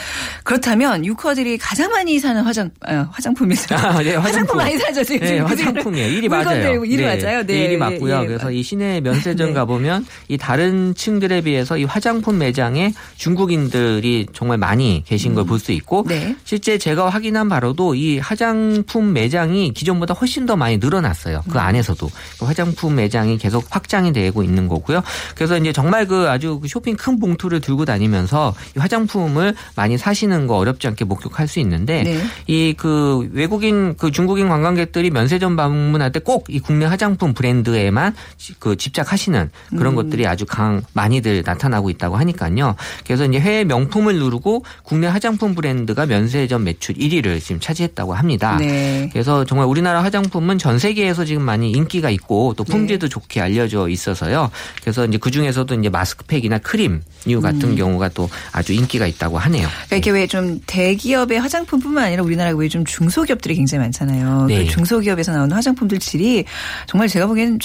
그렇다면 0.45 1.05
유커들이 1.05 1.59
가장 1.59 1.91
많이 1.91 2.19
사는 2.19 2.43
화장 2.43 2.71
아, 2.81 3.09
화장품이죠. 3.13 3.75
아, 3.75 4.03
네, 4.03 4.15
화장품. 4.17 4.57
많이 4.57 4.77
사죠. 4.79 5.05
지금. 5.05 5.27
네, 5.27 5.39
화장품이에요. 5.41 6.09
일이 6.09 6.29
맞아요. 6.29 6.85
일이 6.85 7.05
네, 7.05 7.17
맞아요. 7.17 7.41
네, 7.41 7.47
네, 7.47 7.65
일이 7.65 7.75
예, 7.75 7.77
맞고요. 7.79 8.23
예. 8.23 8.27
그래서 8.27 8.51
이 8.51 8.63
시내 8.63 9.01
면세점 9.01 9.49
네. 9.49 9.55
가보면 9.55 10.07
이 10.29 10.37
다른 10.39 10.95
층들에 10.95 11.43
비해서 11.43 11.77
이 11.77 11.85
화장품 11.85 12.39
매장에 12.39 12.93
중국인들이 13.17 14.27
정말 14.41 14.57
많이 14.57 15.03
계신 15.07 15.35
걸볼 15.35 15.59
수 15.59 15.71
있고 15.73 16.03
네. 16.09 16.35
실제 16.45 16.79
제가 16.79 17.11
확인한 17.11 17.51
바로도 17.51 17.95
이 17.95 18.19
화장품 18.21 19.13
매장이 19.13 19.75
기존보다 19.75 20.15
훨씬 20.15 20.47
더 20.47 20.57
많이 20.57 20.79
늘어났어요. 20.79 21.43
음. 21.47 21.51
그 21.53 21.59
안에서도 21.59 22.11
그 22.39 22.45
화장품 22.47 22.95
매장이 22.95 23.37
계속 23.37 23.67
확장이 23.69 24.15
되고 24.15 24.43
있는 24.43 24.67
거고요. 24.67 25.03
그래서 25.35 25.59
이제 25.59 25.75
정말 25.75 26.07
그 26.07 26.31
아주 26.31 26.59
그 26.59 26.69
쇼핑 26.69 26.97
큰 26.97 27.21
봉투를 27.21 27.61
들고 27.61 27.85
다니면서 27.85 28.55
이 28.75 28.79
화장품을 28.79 29.55
많이 29.77 29.99
사시는 29.99 30.47
거 30.47 30.57
어렵지 30.57 30.87
않게 30.89 31.05
목격할 31.05 31.47
수 31.47 31.61
있는데 31.61 32.03
네. 32.05 32.19
이그 32.47 33.29
외국인 33.35 33.95
그 33.99 34.11
중국인 34.11 34.49
관광객들이 34.49 35.11
면세점 35.11 35.55
방문할 35.57 36.13
때 36.13 36.21
꼭 36.21 36.45
이 36.49 36.61
국내 36.61 36.87
화장품 36.87 37.35
브랜드에만 37.35 38.15
지- 38.39 38.55
그 38.59 38.75
집착하시는 38.77 39.51
그런 39.77 39.93
음. 39.93 39.97
것들이 39.97 40.27
아주 40.27 40.47
강 40.47 40.81
많이들 40.95 41.43
나타나고 41.45 41.91
있다고 41.91 42.17
하니까요. 42.17 42.75
그래서 43.05 43.27
이제 43.27 43.39
해외 43.39 43.65
명품을 43.65 44.15
누르 44.19 44.30
고 44.39 44.65
국내 44.83 45.07
화장품 45.07 45.55
브랜드가 45.55 46.07
면세점 46.07 46.65
매출 46.65 46.95
1위를 46.95 47.41
지금 47.43 47.61
차지했다고 47.61 48.15
합니다. 48.15 48.57
네. 48.59 49.11
그래서 49.13 49.45
정말 49.45 49.67
우리나라 49.67 50.03
화장품은 50.03 50.57
전 50.57 50.79
세계에서 50.79 51.27
지금 51.27 51.43
많이 51.43 51.73
인기가 51.73 52.09
있고 52.09 52.55
또 52.57 52.65
품질도 52.65 53.09
좋게 53.09 53.41
알려져 53.43 53.89
있어서요. 53.89 54.51
그래서 54.81 55.05
이제 55.05 55.19
그 55.19 55.31
중에서도 55.31 55.75
이제 55.75 55.89
마스크팩이나 55.91 56.59
크림 56.59 57.03
류 57.27 57.43
같은 57.43 57.77
경우가 57.77 58.09
또 58.11 58.31
아주 58.53 58.73
인기가 58.73 59.07
있다고 59.07 59.37
하네요. 59.39 59.69
그러니까 59.89 59.97
이게 59.97 60.11
왜 60.11 60.31
좀 60.31 60.61
대기업의 60.67 61.41
화장품뿐만 61.41 62.05
아니라 62.05 62.23
우리나라가 62.23 62.57
왜좀 62.57 62.85
중소기업들이 62.85 63.57
굉장히 63.57 63.83
많잖아요. 63.83 64.47
네. 64.47 64.65
그 64.65 64.71
중소기업에서 64.71 65.33
나오는 65.33 65.55
화장품들 65.55 65.99
질이 65.99 66.45
정말 66.87 67.09
제가 67.09 67.27
보기에는 67.27 67.59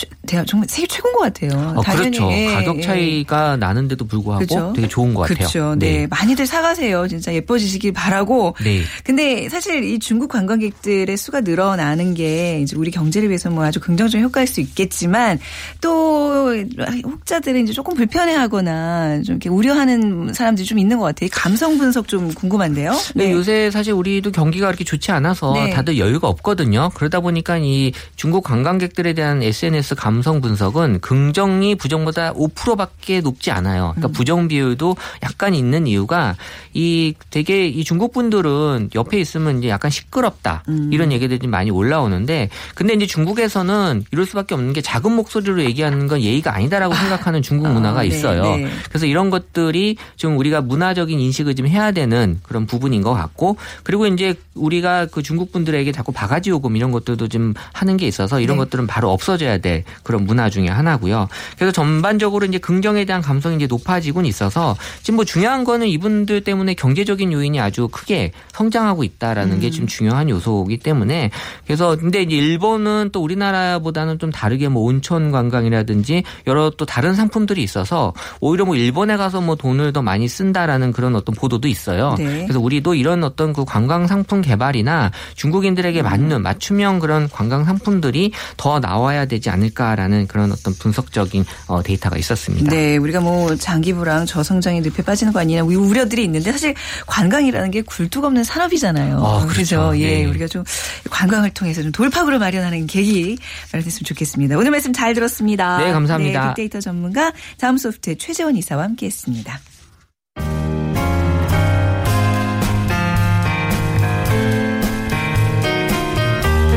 정말 0.48 0.68
세계 0.68 0.88
최고인 0.88 1.14
것 1.14 1.20
같아요. 1.22 1.74
어, 1.76 1.82
당연히, 1.84 2.18
그렇죠. 2.18 2.32
예, 2.32 2.48
가격 2.48 2.78
예. 2.78 2.82
차이가 2.82 3.56
나는데도 3.58 4.06
불구하고 4.08 4.40
그죠? 4.40 4.74
되게 4.76 4.88
좋은 4.88 5.14
것 5.14 5.22
같아요. 5.22 5.38
그렇죠. 5.38 5.76
네. 5.78 6.08
많이들 6.08 6.48
사가세요. 6.56 7.08
진짜 7.10 7.34
예뻐지시길 7.34 7.92
바라고. 7.92 8.56
네. 8.64 8.82
근데 9.04 9.50
사실 9.50 9.84
이 9.84 10.00
중국 10.00 10.30
관광객들의 10.30 11.16
수가 11.18 11.42
늘어나는 11.42 12.14
게 12.14 12.62
이제 12.62 12.78
우리 12.78 12.92
경제를 12.92 13.28
위해서 13.28 13.50
뭐 13.50 13.66
아주 13.66 13.82
긍정적인 13.82 14.24
효과일 14.24 14.48
수 14.48 14.62
있겠지만 14.62 15.40
또 15.82 16.56
혹자들은 17.04 17.64
이제 17.64 17.74
조금 17.74 17.96
불편해하거나 17.96 19.24
좀 19.24 19.36
이렇게 19.36 19.50
우려하는 19.50 20.34
사람들이 20.34 20.66
좀 20.66 20.80
있는 20.80 20.98
것 20.98 21.06
같아요. 21.06 21.28
이 21.28 21.30
감성 21.30 21.78
분석 21.78 22.08
좀 22.08 22.34
궁금한데요. 22.34 22.94
네, 23.16 23.34
요새 23.34 23.70
사실 23.70 23.92
우리도 23.92 24.32
경기가 24.32 24.68
그렇게 24.68 24.86
좋지 24.86 25.12
않아서 25.12 25.54
네. 25.54 25.72
다들 25.72 25.98
여유가 25.98 26.30
없거든요. 26.30 26.90
그러다 26.94 27.20
보니까 27.20 27.58
이 27.58 27.92
중국 28.16 28.46
관광객들에 28.46 29.14
대한 29.14 29.44
SNS 29.44 29.96
감성 29.96 30.40
분석은 30.40 31.02
긍정이 31.02 31.76
부정보다 31.76 32.34
5%밖에 32.34 33.20
높지 33.20 33.52
않아요. 33.52 33.94
음. 33.98 34.00
그러니까 34.00 34.18
부정 34.18 34.48
비율도 34.48 34.96
약간 35.24 35.54
있는 35.54 35.88
이유가 35.88 36.35
이 36.74 37.14
되게 37.30 37.68
이 37.68 37.84
중국 37.84 38.14
분들은 38.14 38.92
옆에 38.96 39.20
있으면 39.20 39.60
이제 39.60 39.70
약간 39.70 39.92
시끄럽다 39.92 40.64
음. 40.68 40.90
이런 40.92 41.12
얘기들이 41.12 41.40
좀 41.40 41.52
많이 41.52 41.72
올라오는데 41.72 42.50
근데 42.74 42.94
이제 42.94 43.06
중국에서는 43.06 44.06
이럴 44.12 44.26
수밖에 44.26 44.56
없는 44.56 44.74
게 44.74 44.82
작은 44.82 45.12
목소리로 45.12 45.64
얘기하는 45.64 46.08
건 46.08 46.22
예의가 46.22 46.56
아니다라고 46.56 46.94
생각하는 46.94 47.42
중국 47.42 47.70
문화가 47.70 48.00
아, 48.00 48.04
네, 48.04 48.08
있어요. 48.08 48.44
네. 48.44 48.68
그래서 48.90 49.06
이런 49.06 49.30
것들이 49.30 49.98
좀 50.16 50.38
우리가 50.38 50.62
문화적인 50.62 51.20
인식을 51.20 51.56
좀 51.56 51.68
해야 51.68 51.92
되는 51.92 52.40
그런 52.44 52.66
부분인 52.66 53.02
것 53.02 53.14
같고 53.14 53.58
그리고 53.84 54.08
이제 54.08 54.36
우리가 54.54 55.08
그 55.08 55.22
중국 55.22 55.52
분들에게 55.52 55.92
자꾸 55.92 56.12
바가지 56.12 56.50
요금 56.50 56.76
이런 56.76 56.92
것들도 56.92 57.28
좀 57.28 57.54
하는 57.74 57.98
게 57.98 58.08
있어서 58.08 58.40
이런 58.40 58.58
네. 58.58 58.64
것들은 58.64 58.88
바로 58.88 59.12
없어져야 59.12 59.60
될 59.60 59.84
그런 60.04 60.26
문화 60.26 60.50
중에 60.50 60.68
하나고요. 60.68 61.28
그래서 61.56 61.72
전반적으로 61.72 62.46
이제 62.46 62.58
긍정에 62.58 63.06
대한 63.06 63.22
감성이 63.22 63.58
이제 63.58 63.68
높아지곤 63.68 64.26
있어서 64.26 64.76
지금 65.04 65.18
뭐 65.18 65.26
중요한 65.26 65.64
거는 65.64 65.88
이분 65.88 66.25
들 66.26 66.42
때문에 66.42 66.74
경제적인 66.74 67.32
요인이 67.32 67.60
아주 67.60 67.88
크게 67.88 68.32
성장하고 68.54 69.04
있다라는 69.04 69.60
게 69.60 69.70
지금 69.70 69.88
중요한 69.88 70.30
요소이기 70.30 70.78
때문에 70.78 71.32
그래서 71.66 71.96
근데 71.98 72.24
일본은 72.24 73.10
또 73.12 73.22
우리나라보다는 73.24 74.20
좀 74.20 74.32
다르게 74.32 74.68
뭐 74.68 74.84
온천 74.84 75.32
관광이라든지 75.32 76.24
여러 76.48 76.70
또 76.70 76.86
다른 76.86 77.14
상품들이 77.14 77.64
있어서 77.64 78.14
오히려 78.40 78.66
뭐 78.66 78.76
일본에 78.76 79.18
가서 79.18 79.42
뭐 79.42 79.56
돈을 79.56 79.94
더 79.94 80.02
많이 80.02 80.28
쓴다라는 80.28 80.92
그런 80.92 81.16
어떤 81.16 81.36
보도도 81.36 81.68
있어요. 81.68 82.16
네. 82.18 82.44
그래서 82.44 82.60
우리도 82.60 82.96
이런 82.96 83.24
어떤 83.24 83.54
그 83.54 83.66
관광 83.66 84.08
상품 84.08 84.42
개발이나 84.42 85.12
중국인들에게 85.36 86.02
맞는 86.02 86.42
맞춤형 86.42 87.00
그런 87.00 87.30
관광 87.30 87.66
상품들이 87.66 88.32
더 88.58 88.80
나와야 88.80 89.26
되지 89.26 89.50
않을까라는 89.50 90.28
그런 90.28 90.52
어떤 90.52 90.74
분석적인 90.74 91.46
어, 91.68 91.82
데이터가 91.82 92.18
있었습니다. 92.18 92.70
네, 92.70 92.98
우리가 92.98 93.22
뭐 93.22 93.56
장기부랑 93.56 94.26
저성장의 94.26 94.82
늪에 94.82 95.04
빠지는 95.04 95.34
거 95.34 95.40
아니냐 95.40 95.64
우리 95.64 95.76
우 95.76 95.86
려들이 96.16 96.24
있는데 96.24 96.52
사실 96.52 96.74
관광이라는 97.06 97.72
게 97.72 97.82
굴뚝 97.82 98.24
없는 98.24 98.44
산업이잖아요. 98.44 99.24
아, 99.24 99.46
그렇죠. 99.46 99.92
예, 99.98 100.24
네. 100.24 100.26
우리가 100.26 100.48
좀 100.48 100.64
관광을 101.10 101.52
통해서 101.52 101.84
좀 101.84 101.92
돌파구를 101.92 102.40
마련하는 102.40 102.88
계기 102.88 103.38
마련됐으면 103.72 104.06
좋겠습니다. 104.06 104.58
오늘 104.58 104.72
말씀 104.72 104.94
잘 104.94 105.14
들었습니다. 105.14 105.78
네, 105.78 105.92
감사합니다. 105.92 106.42
네, 106.42 106.48
빅데이터 106.50 106.80
전문가 106.80 107.32
다음 107.60 107.78
소프트의 107.78 108.18
최재원 108.18 108.56
이사와 108.56 108.84
함께했습니다. 108.84 109.60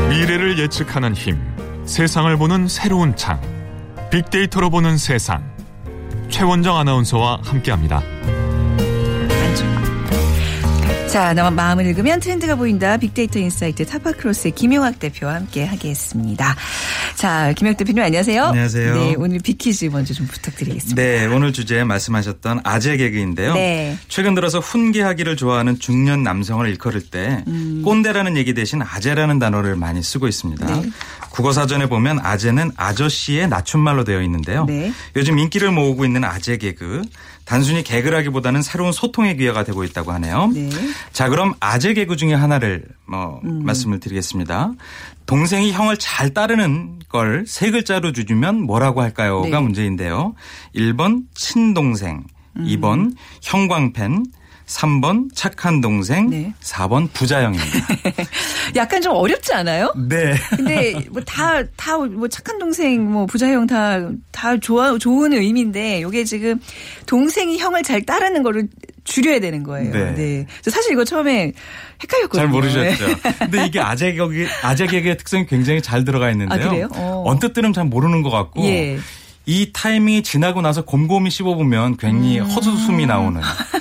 미래를 0.09 0.59
예측하는 0.59 1.15
힘, 1.15 1.39
세상을 1.85 2.35
보는 2.37 2.67
새로운 2.67 3.15
창, 3.15 3.41
빅데이터로 4.11 4.69
보는 4.69 4.97
세상. 4.97 5.49
최원정 6.29 6.77
아나운서와 6.77 7.39
함께합니다. 7.43 8.03
자, 11.09 11.33
나만 11.33 11.55
마음을 11.55 11.87
읽으면 11.87 12.19
트렌드가 12.19 12.53
보인다. 12.53 12.97
빅데이터 12.97 13.39
insight 13.39 13.83
타파크로스의 13.83 14.53
김용학 14.53 14.99
대표와 14.99 15.33
함께 15.33 15.65
하겠습니다. 15.65 16.55
자, 17.15 17.51
김용학 17.53 17.77
대표님 17.77 18.03
안녕하세요. 18.03 18.43
안녕하세요. 18.43 18.93
네, 18.93 19.15
오늘 19.17 19.39
빅퀴즈 19.39 19.85
먼저 19.85 20.13
좀 20.13 20.27
부탁드리겠습니다. 20.27 21.01
네, 21.01 21.25
오늘 21.25 21.51
주제 21.51 21.83
말씀하셨던 21.83 22.61
아재 22.63 22.97
개그인데요. 22.97 23.55
네. 23.55 23.97
최근 24.07 24.35
들어서 24.35 24.59
훈계하기를 24.59 25.35
좋아하는 25.35 25.79
중년 25.79 26.21
남성을 26.21 26.67
일컬을 26.69 27.01
때 27.09 27.43
음. 27.47 27.81
꼰대라는 27.83 28.37
얘기 28.37 28.53
대신 28.53 28.83
아재라는 28.83 29.39
단어를 29.39 29.75
많이 29.75 30.03
쓰고 30.03 30.27
있습니다. 30.27 30.63
네. 30.67 30.89
국어 31.31 31.51
사전에 31.51 31.87
보면 31.87 32.19
아재는 32.21 32.69
아저씨의 32.77 33.47
낮춤말로 33.49 34.03
되어 34.03 34.21
있는데요. 34.21 34.65
네. 34.65 34.93
요즘 35.15 35.39
인기를 35.39 35.71
모으고 35.71 36.05
있는 36.05 36.23
아재 36.23 36.57
개그. 36.57 37.01
단순히 37.49 37.83
개그라기보다는 37.83 38.61
새로운 38.61 38.91
소통의 38.91 39.35
기회가 39.35 39.63
되고 39.63 39.83
있다고 39.83 40.11
하네요. 40.11 40.51
네. 40.53 40.69
자, 41.11 41.29
그럼 41.29 41.55
아재 41.59 41.95
개그 41.95 42.15
중에 42.15 42.35
하나를 42.35 42.83
뭐 43.07 43.41
음. 43.43 43.65
말씀을 43.65 43.99
드리겠습니다. 43.99 44.73
동생이 45.25 45.71
형을 45.71 45.97
잘 45.97 46.31
따르는 46.35 46.99
걸 47.09 47.43
세 47.47 47.71
글자로 47.71 48.11
주주면 48.11 48.61
뭐라고 48.61 49.01
할까요가 49.01 49.49
네. 49.49 49.59
문제인데요. 49.59 50.35
1번 50.75 51.23
친동생, 51.33 52.23
음. 52.55 52.65
2번 52.67 53.15
형광펜, 53.41 54.25
3번 54.69 55.29
착한 55.33 55.81
동생, 55.81 56.29
네. 56.29 56.53
4번 56.61 57.09
부자형입니다. 57.11 57.87
약간 58.77 59.01
좀 59.01 59.13
어렵지 59.15 59.51
않아요? 59.53 59.91
네. 60.07 60.35
근데 60.51 60.93
뭐 61.09 61.23
다 61.25 61.63
다 61.75 61.97
뭐 61.97 62.27
착한 62.27 62.59
동생 62.59 63.11
뭐 63.11 63.25
부자형 63.25 63.65
다 63.65 64.11
다 64.31 64.55
좋아 64.57 64.95
좋은 64.99 65.33
의미인데 65.33 66.01
요게 66.03 66.23
지금 66.23 66.59
동생이 67.07 67.57
형을 67.57 67.81
잘 67.83 68.03
따르는 68.05 68.43
거를 68.43 68.67
줄여야 69.05 69.39
되는 69.39 69.63
거예요. 69.63 69.91
네. 69.91 70.13
네. 70.13 70.45
저 70.61 70.69
사실 70.69 70.93
이거 70.93 71.03
처음에 71.03 71.51
헷갈렸거든요. 72.03 72.39
잘 72.43 72.47
모르셨죠. 72.47 73.07
네. 73.07 73.15
근데 73.39 73.65
이게 73.65 73.79
아재 73.79 74.13
개그, 74.13 74.47
아재 74.61 74.85
개그의 74.85 75.17
특성이 75.17 75.47
굉장히 75.47 75.81
잘 75.81 76.05
들어가 76.05 76.29
있는데요. 76.29 76.63
아, 76.63 76.69
그래요? 76.69 76.89
어. 76.93 77.23
언뜻 77.25 77.53
들으면 77.53 77.73
잘 77.73 77.85
모르는 77.85 78.21
것 78.21 78.29
같고 78.29 78.63
예. 78.65 78.99
이 79.47 79.71
타이밍이 79.73 80.21
지나고 80.21 80.61
나서 80.61 80.83
곰곰이 80.85 81.31
씹어보면 81.31 81.97
괜히 81.97 82.39
음. 82.39 82.45
헛웃음이 82.45 83.07
나오는 83.07 83.41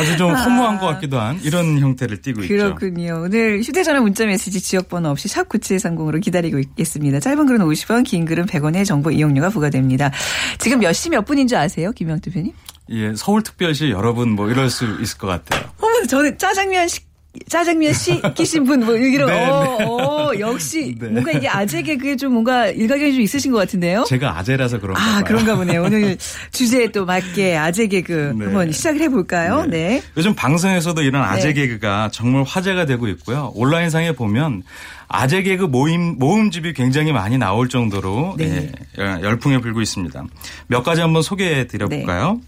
아주 0.00 0.16
좀 0.16 0.34
허무한 0.34 0.78
것 0.78 0.86
같기도 0.86 1.20
한 1.20 1.38
이런 1.42 1.78
형태를 1.78 2.22
띠고 2.22 2.42
있죠. 2.42 2.48
그렇군요. 2.54 3.22
오늘 3.24 3.60
휴대전화 3.62 4.00
문자 4.00 4.24
메시지 4.26 4.60
지역번호 4.60 5.10
없이 5.10 5.28
샵 5.28 5.48
9730으로 5.48 6.20
기다리고 6.20 6.58
있겠습니다. 6.58 7.20
짧은 7.20 7.46
글은 7.46 7.60
50원, 7.66 8.04
긴 8.04 8.24
글은 8.24 8.46
100원의 8.46 8.84
정보 8.86 9.10
이용료가 9.10 9.50
부과됩니다. 9.50 10.10
지금 10.58 10.78
몇 10.80 10.92
시 10.92 11.10
몇 11.10 11.24
분인 11.24 11.46
줄 11.46 11.58
아세요? 11.58 11.92
김영 11.92 12.20
대표님? 12.20 12.52
예, 12.90 13.14
서울특별시 13.14 13.90
여러분 13.90 14.30
뭐 14.30 14.50
이럴 14.50 14.70
수 14.70 14.84
있을 15.00 15.18
것 15.18 15.26
같아요. 15.26 15.70
어머, 15.80 16.06
저는 16.06 16.38
짜장면 16.38 16.88
시 16.88 17.00
짜장면 17.48 17.94
시키신 17.94 18.64
분, 18.64 18.84
뭐, 18.84 18.94
이런, 18.94 19.30
네, 19.30 19.46
어, 19.46 19.76
네. 19.78 19.84
어, 19.84 20.32
역시, 20.38 20.94
네. 20.98 21.08
뭔가 21.08 21.32
이게 21.32 21.48
아재 21.48 21.82
개그에 21.82 22.16
좀 22.16 22.34
뭔가 22.34 22.66
일가견이 22.66 23.12
좀 23.12 23.20
있으신 23.22 23.52
것 23.52 23.58
같은데요? 23.58 24.04
제가 24.04 24.36
아재라서 24.38 24.78
그런가 24.78 25.00
봐요. 25.00 25.16
아, 25.16 25.22
그런가 25.22 25.56
보네요. 25.56 25.82
오늘 25.84 26.18
주제에 26.50 26.88
또 26.92 27.06
맞게 27.06 27.56
아재 27.56 27.86
개그 27.86 28.34
네. 28.36 28.44
한번 28.44 28.70
시작을 28.70 29.00
해볼까요? 29.00 29.64
네. 29.64 30.02
요즘 30.16 30.34
방송에서도 30.34 31.00
이런 31.02 31.22
아재 31.22 31.48
네. 31.48 31.54
개그가 31.54 32.10
정말 32.12 32.42
화제가 32.42 32.84
되고 32.84 33.08
있고요. 33.08 33.50
온라인상에 33.54 34.12
보면 34.12 34.62
아재 35.08 35.42
개그 35.42 35.64
모임 35.64 36.18
모음집이 36.18 36.74
굉장히 36.74 37.12
많이 37.12 37.38
나올 37.38 37.68
정도로 37.70 38.34
네. 38.36 38.72
예, 38.98 39.02
열풍에 39.02 39.58
불고 39.58 39.80
있습니다. 39.80 40.24
몇 40.66 40.82
가지 40.82 41.00
한번 41.00 41.22
소개해 41.22 41.66
드려 41.66 41.88
볼까요? 41.88 42.40
네. 42.40 42.46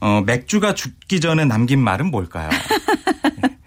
어, 0.00 0.22
맥주가 0.26 0.74
죽기 0.74 1.20
전에 1.20 1.44
남긴 1.44 1.80
말은 1.80 2.10
뭘까요? 2.10 2.48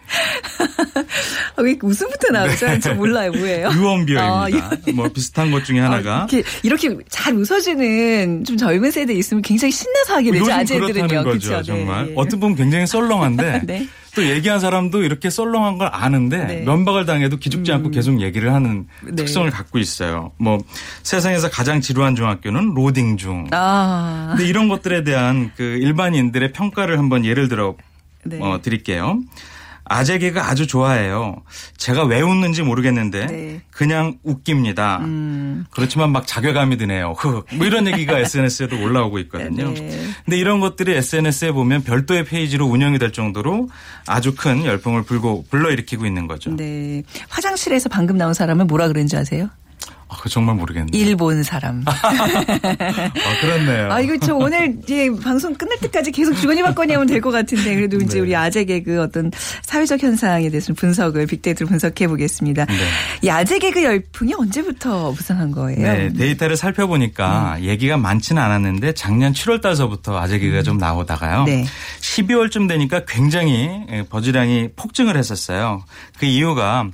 아, 1.56 1.62
왜 1.62 1.78
웃음부터 1.82 2.32
나오죠? 2.32 2.80
저 2.80 2.93
몰라요. 2.93 3.32
뭐예요? 3.32 3.69
네. 3.69 3.75
유언비어입니다. 3.75 4.67
아, 4.67 4.78
뭐 4.93 5.08
비슷한 5.10 5.51
것 5.51 5.63
중에 5.63 5.80
하나가 5.80 6.23
아, 6.23 6.28
이렇게, 6.30 6.43
이렇게 6.63 6.97
잘 7.10 7.34
웃어주는 7.34 8.43
좀 8.43 8.58
젊은 8.58 8.91
세대 8.91 9.13
있으면 9.13 9.41
굉장히 9.41 9.71
신나서 9.71 10.15
하게 10.15 10.32
되죠. 10.32 10.51
아재들은요. 10.51 11.23
그쵸? 11.23 11.62
정말. 11.63 12.08
네. 12.08 12.13
어떤 12.15 12.39
분은 12.39 12.56
굉장히 12.56 12.88
썰렁한데 12.88 13.62
네. 13.65 13.88
또 14.15 14.25
얘기한 14.25 14.60
사람도 14.60 15.04
이렇게 15.04 15.30
썰렁한 15.30 15.78
걸 15.78 15.89
아는데 15.91 16.45
네. 16.45 16.62
면박을 16.62 17.06
당해도 17.06 17.38
기죽지 17.38 17.71
않고 17.73 17.91
계속 17.91 18.21
얘기를 18.21 18.54
하는 18.54 18.88
네. 19.04 19.15
특성을 19.15 19.49
갖고 19.49 19.78
있어요. 19.78 20.32
뭐 20.38 20.60
세상에서 21.04 21.49
가장 21.49 21.82
지루한 21.82 22.15
중학교는 22.15 22.73
로딩 22.73 23.17
중. 23.17 23.47
아. 23.51 24.34
근데 24.36 24.47
이런 24.47 24.69
것들에 24.69 25.04
대한 25.04 25.51
그 25.58 25.63
일반인들의 25.63 26.54
평가를 26.54 26.97
한번 26.97 27.25
예를 27.25 27.49
들어 27.49 27.75
네. 28.23 28.39
어, 28.41 28.60
드릴게요. 28.62 29.19
아재 29.86 30.17
개그 30.17 30.39
아주 30.41 30.67
좋아해요. 30.67 31.38
제가 31.78 32.04
왜 32.06 32.21
웃는지 32.21 32.63
모르겠는데 32.63 33.26
네. 33.28 33.62
그냥 33.69 34.17
웃깁니다. 34.24 34.98
음. 35.02 35.65
그렇지만 35.69 36.12
막 36.12 36.26
자괴감이 36.26 36.78
드네요. 36.78 37.13
흑. 37.17 37.45
뭐 37.54 37.65
이런 37.65 37.88
얘기가 37.88 38.17
SNS에도 38.19 38.82
올라오고 38.82 39.19
있거든요. 39.19 39.71
네. 39.74 40.08
근데 40.26 40.38
이런 40.38 40.60
것들이 40.60 40.93
SNS에 40.95 41.52
보면 41.52 41.84
별도의 41.84 42.26
페이지로 42.26 42.65
운영이 42.65 42.98
될 42.98 43.12
정도로 43.12 43.69
아주 44.08 44.34
큰 44.36 44.65
열풍을 44.65 45.04
불고 45.04 45.45
불러일으키고 45.50 46.06
있는 46.06 46.28
거죠. 46.28 46.56
네. 46.56 47.04
화장실에서 47.30 47.89
방금 47.89 48.17
나온 48.17 48.34
사람은 48.34 48.67
뭐라 48.67 48.88
그런지 48.88 49.15
아세요? 49.15 49.50
아, 50.08 50.18
그 50.22 50.30
정말 50.30 50.56
모르겠네요. 50.56 50.90
일본 50.94 51.42
사람. 51.42 51.84
아, 51.88 53.42
그렇네요. 53.42 53.92
아, 53.92 54.00
이거 54.02 54.16
저 54.20 54.36
오늘 54.36 54.76
이제 54.84 55.10
방송 55.24 55.54
끝날 55.56 55.78
때까지 55.80 56.12
계속 56.12 56.36
주거니 56.36 56.62
받거니 56.62 56.94
하면 56.94 57.08
될 57.08 57.20
것 57.22 57.32
같은데 57.32 57.74
그래도 57.74 57.98
이제 57.98 58.16
네. 58.18 58.20
우리 58.22 58.36
아재 58.36 58.66
개그 58.66 59.02
어떤 59.02 59.32
사회적 59.64 60.04
현상에 60.04 60.48
대해서 60.50 60.74
분석을 60.74 61.26
빅데이터로 61.26 61.68
분석해 61.68 62.08
보겠습니다. 62.08 62.68
이 63.24 63.30
아재 63.30 63.58
개그 63.58 63.84
열풍이 63.84 64.34
언제부터 64.36 65.12
부상한 65.12 65.50
거예요? 65.52 65.82
네, 65.82 66.14
데이터를 66.14 66.56
살펴보니까 66.56 67.56
음. 67.58 67.64
얘기가 67.64 67.98
많지는 67.98 68.40
않았는데 68.42 68.94
작년 68.94 69.34
7월 69.34 69.60
달서부터 69.62 70.20
아재 70.20 70.38
개그가 70.38 70.62
좀 70.62 70.78
나오다가요. 70.78 71.46
네. 71.46 71.66
12월쯤 72.02 72.68
되니까 72.70 73.06
굉장히 73.08 73.70
예, 73.92 74.04
buzz량이 74.04 74.69
폭증을 74.76 75.18
했었어요. 75.18 75.84
그 76.20 76.28
이유가 76.28 76.88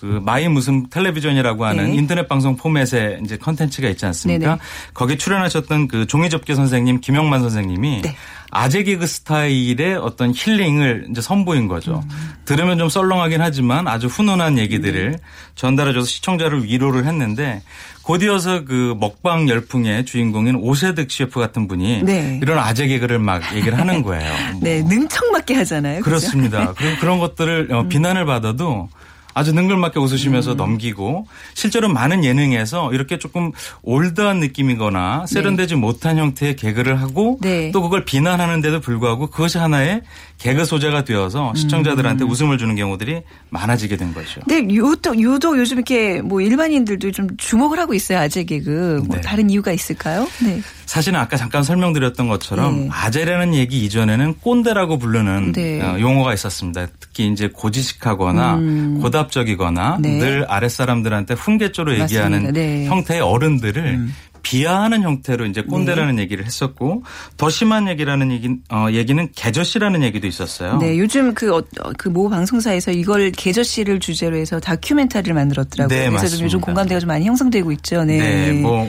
그 0.00 0.20
my 0.22 0.48
무슨 0.48 0.88
텔레비전이라고 0.90 1.64
하는 1.64 1.86
네. 1.86 1.94
인터넷 1.94 2.28
방송 2.28 2.56
포맷의 2.56 3.20
이제 3.24 3.36
컨텐츠가 3.36 3.88
있지 3.88 4.04
않습니까? 4.06 4.46
네네. 4.46 4.58
거기 4.92 5.16
출연하셨던 5.16 5.88
그 5.88 6.06
종이접기 6.06 6.54
선생님 6.54 7.00
김영만 7.00 7.40
선생님이 7.40 8.02
네. 8.02 8.16
아재 8.50 8.82
개그 8.82 9.06
스타일의 9.06 9.96
어떤 9.96 10.32
힐링을 10.34 11.06
이제 11.10 11.20
선보인 11.20 11.68
거죠. 11.68 12.02
음. 12.04 12.32
들으면 12.44 12.78
좀 12.78 12.88
썰렁하긴 12.88 13.40
하지만 13.40 13.88
아주 13.88 14.06
훈훈한 14.08 14.58
얘기들을 14.58 15.12
네. 15.12 15.18
전달해줘서 15.54 16.06
시청자를 16.06 16.64
위로를 16.64 17.06
했는데 17.06 17.62
곧이어서 18.02 18.64
그 18.64 18.94
먹방 18.98 19.48
열풍의 19.48 20.04
주인공인 20.04 20.56
오세득 20.56 21.10
셰프 21.10 21.40
같은 21.40 21.66
분이 21.66 22.02
네. 22.02 22.38
이런 22.42 22.58
아재 22.58 22.86
개그를 22.86 23.18
막 23.18 23.42
얘기를 23.54 23.78
하는 23.78 24.02
거예요. 24.02 24.30
뭐. 24.52 24.60
네, 24.62 24.82
능청맞게 24.82 25.54
하잖아요. 25.54 26.00
그죠? 26.00 26.04
그렇습니다. 26.04 26.74
그리고 26.76 27.00
그런 27.00 27.18
것들을 27.18 27.68
음. 27.70 27.74
어, 27.74 27.88
비난을 27.88 28.26
받아도 28.26 28.88
아주 29.34 29.52
능글맞게 29.52 29.98
웃으시면서 29.98 30.54
넘기고 30.54 31.26
실제로 31.54 31.88
많은 31.88 32.24
예능에서 32.24 32.92
이렇게 32.92 33.18
조금 33.18 33.52
올드한 33.82 34.38
느낌이거나 34.38 35.26
세련되지 35.26 35.74
못한 35.74 36.18
형태의 36.18 36.56
개그를 36.56 37.00
하고 37.00 37.38
네. 37.42 37.70
또 37.72 37.82
그걸 37.82 38.04
비난하는데도 38.04 38.80
불구하고 38.80 39.26
그것이 39.26 39.58
하나의 39.58 40.02
개그 40.38 40.64
소재가 40.64 41.04
되어서 41.04 41.50
음. 41.50 41.54
시청자들한테 41.54 42.24
웃음을 42.24 42.58
주는 42.58 42.74
경우들이 42.76 43.22
많아지게 43.50 43.96
된 43.96 44.12
거죠. 44.14 44.40
근데 44.46 44.74
유독, 44.74 45.18
유독 45.18 45.58
요즘 45.58 45.78
이렇게 45.78 46.20
뭐 46.20 46.40
일반인들도 46.40 47.12
좀 47.12 47.28
주목을 47.36 47.78
하고 47.78 47.94
있어요. 47.94 48.18
아재 48.18 48.44
개그. 48.44 49.02
뭐 49.06 49.16
네. 49.16 49.22
다른 49.22 49.50
이유가 49.50 49.72
있을까요? 49.72 50.28
네. 50.42 50.60
사실은 50.86 51.18
아까 51.18 51.36
잠깐 51.36 51.62
설명드렸던 51.62 52.28
것처럼 52.28 52.80
네. 52.82 52.88
아재라는 52.92 53.54
얘기 53.54 53.84
이전에는 53.84 54.34
꼰대라고 54.40 54.98
부르는 54.98 55.52
네. 55.52 55.80
어, 55.80 55.98
용어가 55.98 56.34
있었습니다. 56.34 56.86
특히 57.00 57.28
이제 57.28 57.48
고지식하거나 57.48 58.56
고 59.00 59.10
답적이거나 59.24 59.98
네. 60.00 60.18
늘 60.18 60.44
아랫사람들한테 60.48 61.34
훈계조로 61.34 61.98
얘기하는 62.00 62.42
맞습니다. 62.42 62.52
네. 62.52 62.86
음. 62.86 62.90
형태의 62.90 63.20
어른들을 63.20 64.08
비하하는 64.44 65.02
형태로 65.02 65.46
이제 65.46 65.62
꼰대라는 65.62 66.18
얘기를 66.18 66.44
했었고 66.44 67.02
더 67.38 67.48
심한 67.48 67.88
얘기라는 67.88 68.30
얘기, 68.30 68.50
어, 68.70 68.88
얘기는 68.90 69.28
개저씨라는 69.34 70.02
얘기도 70.02 70.26
있었어요. 70.26 70.76
네, 70.76 70.98
요즘 70.98 71.32
그, 71.32 71.56
어, 71.56 71.62
그모 71.96 72.28
방송사에서 72.28 72.92
이걸 72.92 73.30
계저씨를 73.30 74.00
주제로 74.00 74.36
해서 74.36 74.60
다큐멘터리를 74.60 75.34
만들었더라고요. 75.34 75.98
네, 75.98 76.08
그래서 76.10 76.36
좀 76.36 76.44
요즘 76.44 76.58
맞습니다. 76.58 76.66
공감대가 76.66 77.00
좀 77.00 77.08
많이 77.08 77.24
형성되고 77.24 77.72
있죠. 77.72 78.04
네. 78.04 78.18
네, 78.18 78.52
뭐 78.52 78.88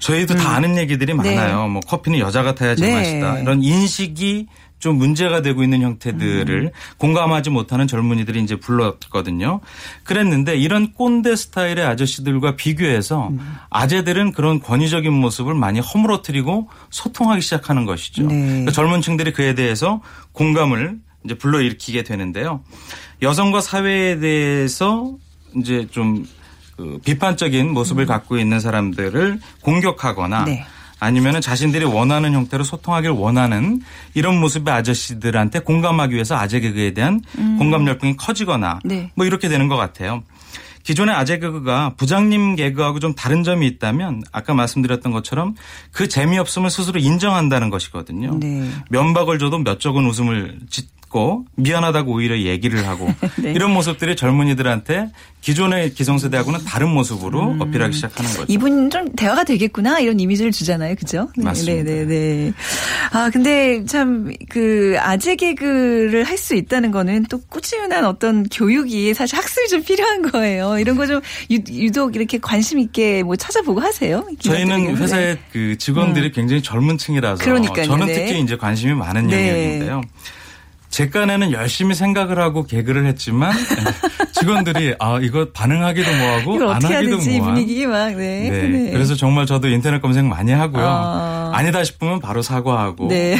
저희도 0.00 0.34
다 0.34 0.56
아는 0.56 0.76
얘기들이 0.76 1.14
네. 1.14 1.36
많아요. 1.36 1.68
뭐 1.68 1.80
커피는 1.82 2.18
여자가 2.18 2.56
타야 2.56 2.74
네. 2.74 2.76
제맛이다. 2.76 3.38
이런 3.40 3.62
인식이 3.62 4.48
좀 4.78 4.96
문제가 4.96 5.40
되고 5.40 5.62
있는 5.62 5.80
형태들을 5.82 6.64
음. 6.64 6.70
공감하지 6.98 7.50
못하는 7.50 7.86
젊은이들이 7.86 8.42
이제 8.42 8.56
불렀거든요. 8.56 9.60
그랬는데 10.04 10.56
이런 10.56 10.92
꼰대 10.92 11.34
스타일의 11.34 11.84
아저씨들과 11.84 12.56
비교해서 12.56 13.28
음. 13.28 13.40
아재들은 13.70 14.32
그런 14.32 14.60
권위적인 14.60 15.12
모습을 15.12 15.54
많이 15.54 15.80
허물어뜨리고 15.80 16.68
소통하기 16.90 17.40
시작하는 17.40 17.86
것이죠. 17.86 18.26
네. 18.26 18.46
그러니까 18.46 18.72
젊은 18.72 19.00
층들이 19.00 19.32
그에 19.32 19.54
대해서 19.54 20.02
공감을 20.32 20.98
이제 21.24 21.34
불러일으키게 21.36 22.02
되는데요. 22.02 22.62
여성과 23.22 23.60
사회에 23.60 24.18
대해서 24.20 25.16
이제 25.56 25.86
좀그 25.90 27.00
비판적인 27.02 27.70
모습을 27.70 28.04
갖고 28.04 28.36
있는 28.36 28.60
사람들을 28.60 29.40
공격하거나 29.62 30.40
음. 30.40 30.44
네. 30.44 30.66
아니면은 30.98 31.40
자신들이 31.40 31.84
원하는 31.84 32.32
형태로 32.32 32.64
소통하길 32.64 33.10
원하는 33.10 33.80
이런 34.14 34.40
모습의 34.40 34.72
아저씨들한테 34.72 35.60
공감하기 35.60 36.14
위해서 36.14 36.36
아재 36.36 36.60
개그에 36.60 36.94
대한 36.94 37.22
공감 37.58 37.86
열풍이 37.86 38.16
커지거나 38.16 38.80
음. 38.84 38.88
네. 38.88 39.10
뭐 39.14 39.26
이렇게 39.26 39.48
되는 39.48 39.68
것 39.68 39.76
같아요. 39.76 40.22
기존의 40.84 41.14
아재 41.14 41.40
개그가 41.40 41.94
부장님 41.96 42.54
개그하고 42.54 43.00
좀 43.00 43.12
다른 43.12 43.42
점이 43.42 43.66
있다면 43.66 44.22
아까 44.30 44.54
말씀드렸던 44.54 45.10
것처럼 45.10 45.56
그 45.90 46.06
재미없음을 46.06 46.70
스스로 46.70 47.00
인정한다는 47.00 47.70
것이거든요. 47.70 48.38
네. 48.38 48.70
면박을 48.90 49.40
줘도 49.40 49.58
몇 49.58 49.80
적은 49.80 50.06
웃음을 50.06 50.60
짓 50.70 50.95
고 51.08 51.44
미안하다고 51.54 52.12
오히려 52.12 52.36
얘기를 52.38 52.86
하고 52.88 53.08
네. 53.40 53.52
이런 53.52 53.70
모습들이 53.72 54.16
젊은이들한테 54.16 55.08
기존의 55.40 55.94
기성세대하고는 55.94 56.64
다른 56.64 56.88
모습으로 56.88 57.52
음. 57.52 57.60
어필하기 57.60 57.94
시작하는 57.94 58.30
거죠. 58.32 58.46
이분 58.48 58.90
좀 58.90 59.12
대화가 59.14 59.44
되겠구나 59.44 60.00
이런 60.00 60.18
이미지를 60.18 60.50
주잖아요, 60.50 60.96
그죠? 60.96 61.28
네, 61.36 61.44
맞습니다. 61.44 61.84
네, 61.84 62.04
네, 62.04 62.04
네. 62.06 62.52
아 63.12 63.30
근데 63.30 63.84
참 63.86 64.32
그 64.48 64.96
아재 64.98 65.36
개그를 65.36 66.24
할 66.24 66.36
수 66.36 66.54
있다는 66.54 66.90
거는 66.90 67.24
또 67.30 67.40
꾸준한 67.48 68.04
어떤 68.04 68.44
교육이 68.48 69.14
사실 69.14 69.38
학습이 69.38 69.68
좀 69.68 69.82
필요한 69.82 70.22
거예요. 70.22 70.78
이런 70.78 70.96
거 70.96 71.06
좀 71.06 71.20
유독 71.50 72.16
이렇게 72.16 72.36
관심 72.38 72.78
있게 72.80 73.22
뭐 73.22 73.36
찾아보고 73.36 73.80
하세요. 73.80 74.26
저희는 74.40 74.96
회사의 74.96 75.38
그 75.52 75.78
직원들이 75.78 76.32
굉장히 76.32 76.62
젊은 76.62 76.98
층이라서 76.98 77.42
음. 77.42 77.44
그러니까요, 77.44 77.86
저는 77.86 78.06
네. 78.08 78.14
특히 78.26 78.40
이제 78.40 78.56
관심이 78.56 78.92
많은 78.92 79.28
네. 79.28 79.48
영역인데요. 79.50 80.02
제 80.96 81.10
깐에는 81.10 81.52
열심히 81.52 81.94
생각을 81.94 82.38
하고 82.38 82.64
개그를 82.64 83.04
했지만 83.04 83.52
직원들이 84.32 84.94
아 84.98 85.18
이거 85.20 85.46
반응하기도 85.52 86.10
뭐하고 86.10 86.70
안 86.70 86.82
하기도 86.82 87.18
뭐한. 87.18 87.42
분위기 87.42 87.86
막 87.86 88.14
네. 88.14 88.48
네. 88.48 88.62
네. 88.68 88.90
그래서 88.92 89.14
정말 89.14 89.44
저도 89.44 89.68
인터넷 89.68 90.00
검색 90.00 90.24
많이 90.24 90.52
하고요. 90.52 90.86
아. 90.86 91.50
아니다 91.52 91.84
싶으면 91.84 92.18
바로 92.20 92.40
사과하고 92.40 93.08
네. 93.08 93.36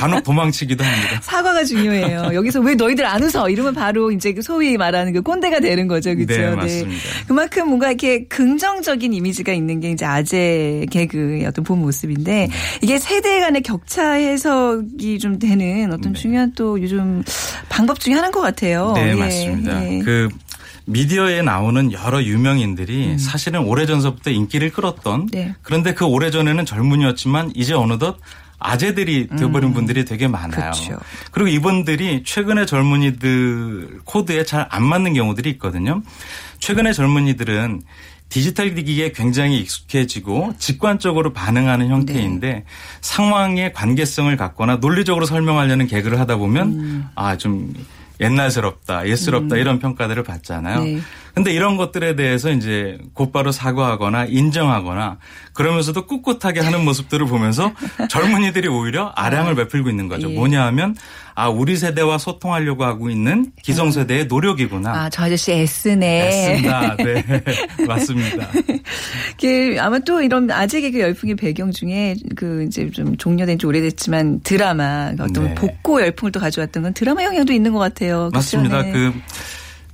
간혹 0.00 0.22
도망치기도 0.24 0.82
합니다. 0.84 1.20
사과가 1.22 1.64
중요해요. 1.64 2.30
여기서 2.34 2.60
왜 2.60 2.74
너희들 2.74 3.04
안 3.06 3.22
웃어? 3.22 3.48
이러면 3.50 3.74
바로 3.74 4.10
이제 4.10 4.32
그 4.32 4.42
소위 4.42 4.76
말하는 4.76 5.12
그 5.12 5.22
꼰대가 5.22 5.60
되는 5.60 5.88
거죠. 5.88 6.14
그렇죠? 6.14 6.32
네, 6.32 6.50
맞습니다. 6.50 7.02
그만큼 7.26 7.68
뭔가 7.68 7.88
이렇게 7.88 8.24
긍정적인 8.24 9.12
이미지가 9.12 9.52
있는 9.52 9.80
게 9.80 9.90
이제 9.90 10.04
아재 10.04 10.86
개그의 10.90 11.46
어떤 11.46 11.64
본 11.64 11.80
모습인데 11.80 12.48
네. 12.48 12.48
이게 12.82 12.98
세대 12.98 13.40
간의 13.40 13.62
격차 13.62 14.12
해석이 14.12 15.18
좀 15.18 15.38
되는 15.38 15.92
어떤 15.92 16.14
중요한 16.14 16.52
또 16.54 16.80
요즘 16.80 17.22
방법 17.68 18.00
중에 18.00 18.14
하나인 18.14 18.32
것 18.32 18.40
같아요. 18.40 18.92
네, 18.94 19.10
예, 19.10 19.14
맞습니다. 19.14 19.84
예. 19.92 19.98
그 20.00 20.28
미디어에 20.86 21.42
나오는 21.42 21.92
여러 21.92 22.22
유명인들이 22.22 23.12
음. 23.12 23.18
사실은 23.18 23.60
오래전서부터 23.60 24.30
인기를 24.30 24.70
끌었던 24.70 25.28
네. 25.30 25.54
그런데 25.62 25.94
그 25.94 26.04
오래전에는 26.04 26.66
젊은이였지만 26.66 27.52
이제 27.54 27.74
어느덧 27.74 28.18
아재들이 28.60 29.26
되어버린 29.36 29.72
분들이 29.72 30.04
되게 30.04 30.28
많아요. 30.28 30.48
음. 30.50 30.72
그렇죠. 30.72 30.98
그리고 31.32 31.48
이분들이 31.48 32.22
최근의 32.24 32.66
젊은이들 32.66 34.00
코드에 34.04 34.44
잘 34.44 34.66
안 34.70 34.84
맞는 34.84 35.14
경우들이 35.14 35.50
있거든요. 35.50 36.02
최근의 36.60 36.94
젊은이들은 36.94 37.82
디지털 38.28 38.74
기기에 38.74 39.10
굉장히 39.10 39.58
익숙해지고 39.58 40.54
직관적으로 40.58 41.32
반응하는 41.32 41.88
형태인데 41.88 42.64
상황의 43.00 43.72
관계성을 43.72 44.36
갖거나 44.36 44.76
논리적으로 44.76 45.26
설명하려는 45.26 45.88
개그를 45.88 46.20
하다 46.20 46.36
보면 46.36 46.68
음. 46.68 47.04
아좀 47.16 47.74
옛날스럽다, 48.20 49.08
옛스럽다 49.08 49.56
이런 49.56 49.78
평가들을 49.80 50.22
받잖아요. 50.22 50.84
네. 50.84 51.00
근데 51.34 51.52
이런 51.52 51.76
것들에 51.76 52.16
대해서 52.16 52.50
이제 52.50 52.98
곧바로 53.14 53.52
사과하거나 53.52 54.26
인정하거나 54.26 55.18
그러면서도 55.52 56.06
꿋꿋하게 56.06 56.60
하는 56.60 56.84
모습들을 56.84 57.26
보면서 57.26 57.72
젊은이들이 58.08 58.68
오히려 58.68 59.12
아량을 59.14 59.54
베풀고 59.54 59.90
있는 59.90 60.08
거죠. 60.08 60.30
예. 60.30 60.34
뭐냐 60.34 60.64
하면 60.66 60.94
아 61.34 61.48
우리 61.48 61.76
세대와 61.76 62.18
소통하려고 62.18 62.84
하고 62.84 63.08
있는 63.08 63.52
기성세대의 63.62 64.26
노력이구나. 64.26 64.90
아, 64.90 65.10
저 65.10 65.24
아저씨 65.24 65.52
애쓰네. 65.52 66.24
맞습니다. 66.24 66.96
네, 66.96 67.24
맞습니다. 67.86 68.48
그 69.40 69.76
아마 69.78 69.98
또 70.00 70.20
이런 70.20 70.50
아재 70.50 70.80
개그 70.80 71.00
열풍의 71.00 71.36
배경 71.36 71.70
중에 71.70 72.14
그 72.36 72.64
이제 72.66 72.90
좀 72.90 73.16
종료된 73.16 73.58
지 73.58 73.66
오래됐지만 73.66 74.40
드라마 74.42 75.12
어떤 75.18 75.44
네. 75.44 75.54
복고 75.54 76.02
열풍을 76.02 76.32
또 76.32 76.40
가져왔던 76.40 76.82
건 76.82 76.94
드라마 76.94 77.24
영향도 77.24 77.52
있는 77.52 77.72
것 77.72 77.78
같아요. 77.78 78.30
그렇죠? 78.30 78.58
맞습니다. 78.58 78.82
네. 78.82 78.92
그 78.92 79.12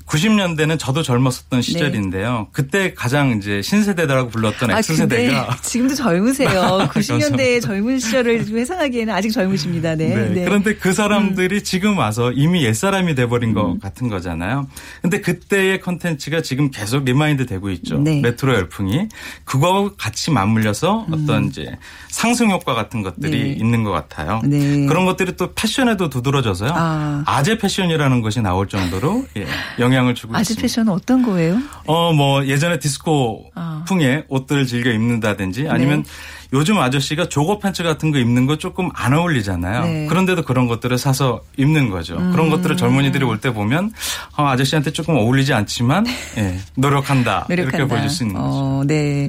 90년대는 0.07 0.79
저도 0.79 1.03
젊었었던 1.03 1.63
시절인데요. 1.63 2.49
그때 2.53 2.95
가장 2.95 3.37
이제 3.39 3.61
신세대라고 3.61 4.31
불렀던 4.31 4.71
아, 4.71 4.79
X세대가 4.79 5.57
지금도 5.63 5.95
젊으세요. 5.95 6.89
90년대의 6.93 7.61
젊은 7.61 7.99
시절을 7.99 8.47
회상하기에는 8.47 9.13
아직 9.13 9.31
젊으십니다. 9.31 9.97
네. 9.97 10.15
네. 10.15 10.29
네. 10.29 10.45
그런데 10.45 10.77
그 10.77 10.93
사람들이 10.93 11.65
지금 11.65 11.99
와서 11.99 12.31
이미 12.33 12.65
옛사람이 12.65 13.17
돼버린 13.17 13.51
음. 13.51 13.55
것 13.55 13.81
같은 13.81 14.09
거잖아요. 14.09 14.69
근데 15.03 15.21
그때의 15.21 15.81
컨텐츠가 15.81 16.41
지금 16.43 16.71
계속 16.71 17.05
remind 17.05 17.47
되고 17.47 17.69
있죠. 17.71 17.99
네. 17.99 18.21
레트로 18.23 18.55
열풍이. 18.55 19.09
그거하고 19.45 19.97
같이 19.97 20.31
맞물려서 20.31 21.07
어떤 21.11 21.47
이제 21.47 21.77
상승 22.09 22.51
효과 22.51 22.75
같은 22.75 23.03
것들이 23.03 23.43
음. 23.43 23.45
네. 23.45 23.53
있는 23.53 23.83
것 23.83 23.91
같아요. 23.91 24.41
네. 24.45 24.87
그런 24.87 25.05
것들이 25.05 25.37
또 25.37 25.53
패션에도 25.53 26.09
두드러져서요. 26.11 26.73
아. 26.75 27.23
아재 27.27 27.59
패션이라는 27.59 28.23
것이 28.23 28.41
나올 28.41 28.69
정도로 28.69 29.27
예, 29.37 29.47
영향 29.79 29.96
을 30.05 30.15
주고 30.15 30.35
아재 30.35 30.43
있습니다. 30.43 30.63
패션은 30.63 30.93
어떤 30.93 31.23
거예요? 31.23 31.59
어, 31.87 32.13
뭐, 32.13 32.45
예전에 32.47 32.79
디스코 32.79 33.51
아. 33.55 33.85
풍의 33.89 34.25
옷들을 34.29 34.67
즐겨 34.67 34.91
입는다든지 34.91 35.69
아니면 35.69 36.03
네. 36.03 36.11
요즘 36.53 36.79
아저씨가 36.79 37.29
조거 37.29 37.59
팬츠 37.59 37.83
같은 37.83 38.11
거 38.13 38.19
입는 38.19 38.47
거 38.47 38.57
조금 38.59 38.89
안 38.95 39.13
어울리잖아요. 39.15 39.85
네. 39.85 40.05
음. 40.05 40.09
그런데도 40.09 40.43
그런 40.43 40.67
것들을 40.69 40.97
사서 40.99 41.41
입는 41.57 41.91
거죠. 41.91 42.17
그런 42.33 42.51
것들을 42.51 42.77
젊은이들이 42.77 43.25
올 43.25 43.37
때 43.37 43.51
보면 43.53 43.93
어, 44.39 44.47
아저씨한테 44.47 44.93
조금 44.93 45.15
어울리지 45.17 45.53
않지만 45.53 46.07
예, 46.39 46.59
노력한다. 46.75 47.45
노력한다. 47.49 47.77
이렇게 47.79 47.85
보여줄 47.87 48.09
수 48.09 48.23
있는 48.25 48.37
거죠. 48.41 48.47
어, 48.49 48.83
네. 48.87 49.29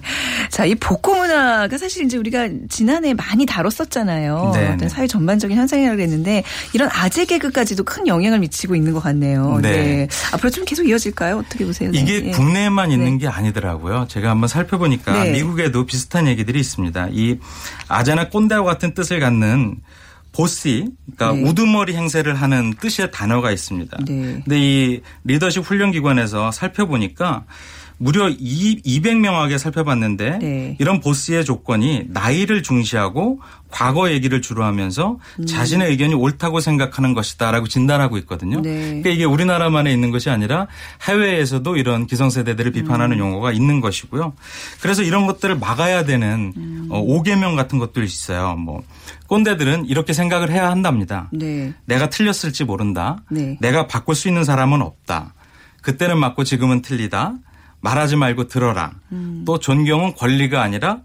자, 0.50 0.64
이 0.66 0.74
복고 0.76 1.16
문화가 1.16 1.78
사실 1.78 2.06
이제 2.06 2.18
우리가 2.18 2.48
지난해 2.70 3.14
많이 3.14 3.46
다뤘었잖아요. 3.46 4.52
네, 4.56 4.66
어떤 4.66 4.78
네. 4.78 4.90
사회 4.90 5.08
전반적인 5.08 5.58
현상이라고 5.58 6.00
했는데 6.02 6.44
이런 6.74 6.90
아재 6.92 7.26
개그까지도 7.26 7.84
큰 7.84 8.08
영향을 8.08 8.40
미치고 8.40 8.76
있는 8.76 8.94
것 8.94 9.02
같네요. 9.02 9.60
네. 9.62 10.08
앞으로 10.34 10.50
좀 10.50 10.64
계속 10.66 10.88
이어질까요? 10.88 11.40
어떻게 11.40 11.66
보세요? 11.66 11.92
네. 11.92 12.00
이게 12.00 12.28
예. 12.28 12.32
국내에만 12.32 12.92
있는 12.92 13.14
네. 13.14 13.18
게 13.18 13.28
아니더라고요. 13.28 14.06
제가 14.10 14.30
한번 14.30 14.48
살펴보니까 14.48 15.24
네. 15.24 15.32
미국에도 15.34 15.86
비슷한 15.86 16.28
얘기들이 16.28 16.60
있습니다. 16.60 17.07
이 17.14 17.40
아재나 17.88 18.30
꼰대와 18.30 18.64
같은 18.64 18.94
뜻을 18.94 19.20
갖는 19.20 19.78
보시, 20.32 20.88
그러니까 21.16 21.32
네. 21.32 21.50
우두머리 21.50 21.96
행세를 21.96 22.36
하는 22.36 22.74
뜻의 22.80 23.12
단어가 23.12 23.52
있습니다. 23.52 23.98
네. 24.06 24.42
근데 24.44 24.60
이 24.60 25.02
리더십 25.24 25.64
훈련 25.64 25.92
기관에서 25.92 26.52
살펴보니까 26.52 27.46
무려 27.98 28.30
2, 28.30 28.82
200명하게 28.84 29.58
살펴봤는데 29.58 30.40
네. 30.40 30.76
이런 30.80 31.00
보스의 31.00 31.44
조건이 31.46 32.06
나이를 32.10 32.62
중시하고 32.62 33.42
과거 33.70 34.12
얘기를 34.12 34.42
주로 34.42 34.64
하면서 34.64 35.18
음. 35.40 35.46
자신의 35.46 35.90
의견이 35.90 36.14
옳다고 36.14 36.60
생각하는 36.60 37.14
것이다라고 37.14 37.68
진단하고 37.68 38.18
있거든요. 38.20 38.62
네. 38.62 38.80
그러니까 38.80 39.10
이게 39.10 39.26
우리나라만에 39.26 39.92
있는 39.92 40.12
것이 40.12 40.30
아니라 40.30 40.68
해외에서도 41.08 41.76
이런 41.76 42.06
기성세대들을 42.08 42.72
비판하는 42.72 43.18
음. 43.18 43.20
용어가 43.20 43.52
있는 43.52 43.82
것이고요. 43.82 44.34
그래서 44.82 45.02
이런 45.02 45.26
것들을 45.26 45.58
막아야 45.58 46.06
되는 46.06 46.54
음. 46.56 46.88
어, 46.92 47.04
5개명 47.04 47.56
같은 47.56 47.80
것도 47.80 48.04
있어요. 48.04 48.56
뭐 48.56 48.84
꼰대들은 49.28 49.86
이렇게 49.88 50.14
생각을 50.14 50.52
해야 50.52 50.70
한답니다. 50.70 51.30
네. 51.34 51.74
내가 51.86 52.10
틀렸을지 52.10 52.64
모른다. 52.64 53.18
네. 53.30 53.58
내가 53.60 53.88
바꿀 53.88 54.16
수 54.16 54.28
있는 54.28 54.44
사람은 54.44 54.82
없다. 54.82 55.34
그때는 55.82 56.18
맞고 56.20 56.44
지금은 56.44 56.82
틀리다. 56.82 57.36
말하지 57.88 58.18
말고 58.18 58.50
들어라. 58.50 58.92
음. 59.14 59.44
또 59.46 59.60
존경은 59.60 60.16
권리가 60.16 60.62
아니라 60.62 61.00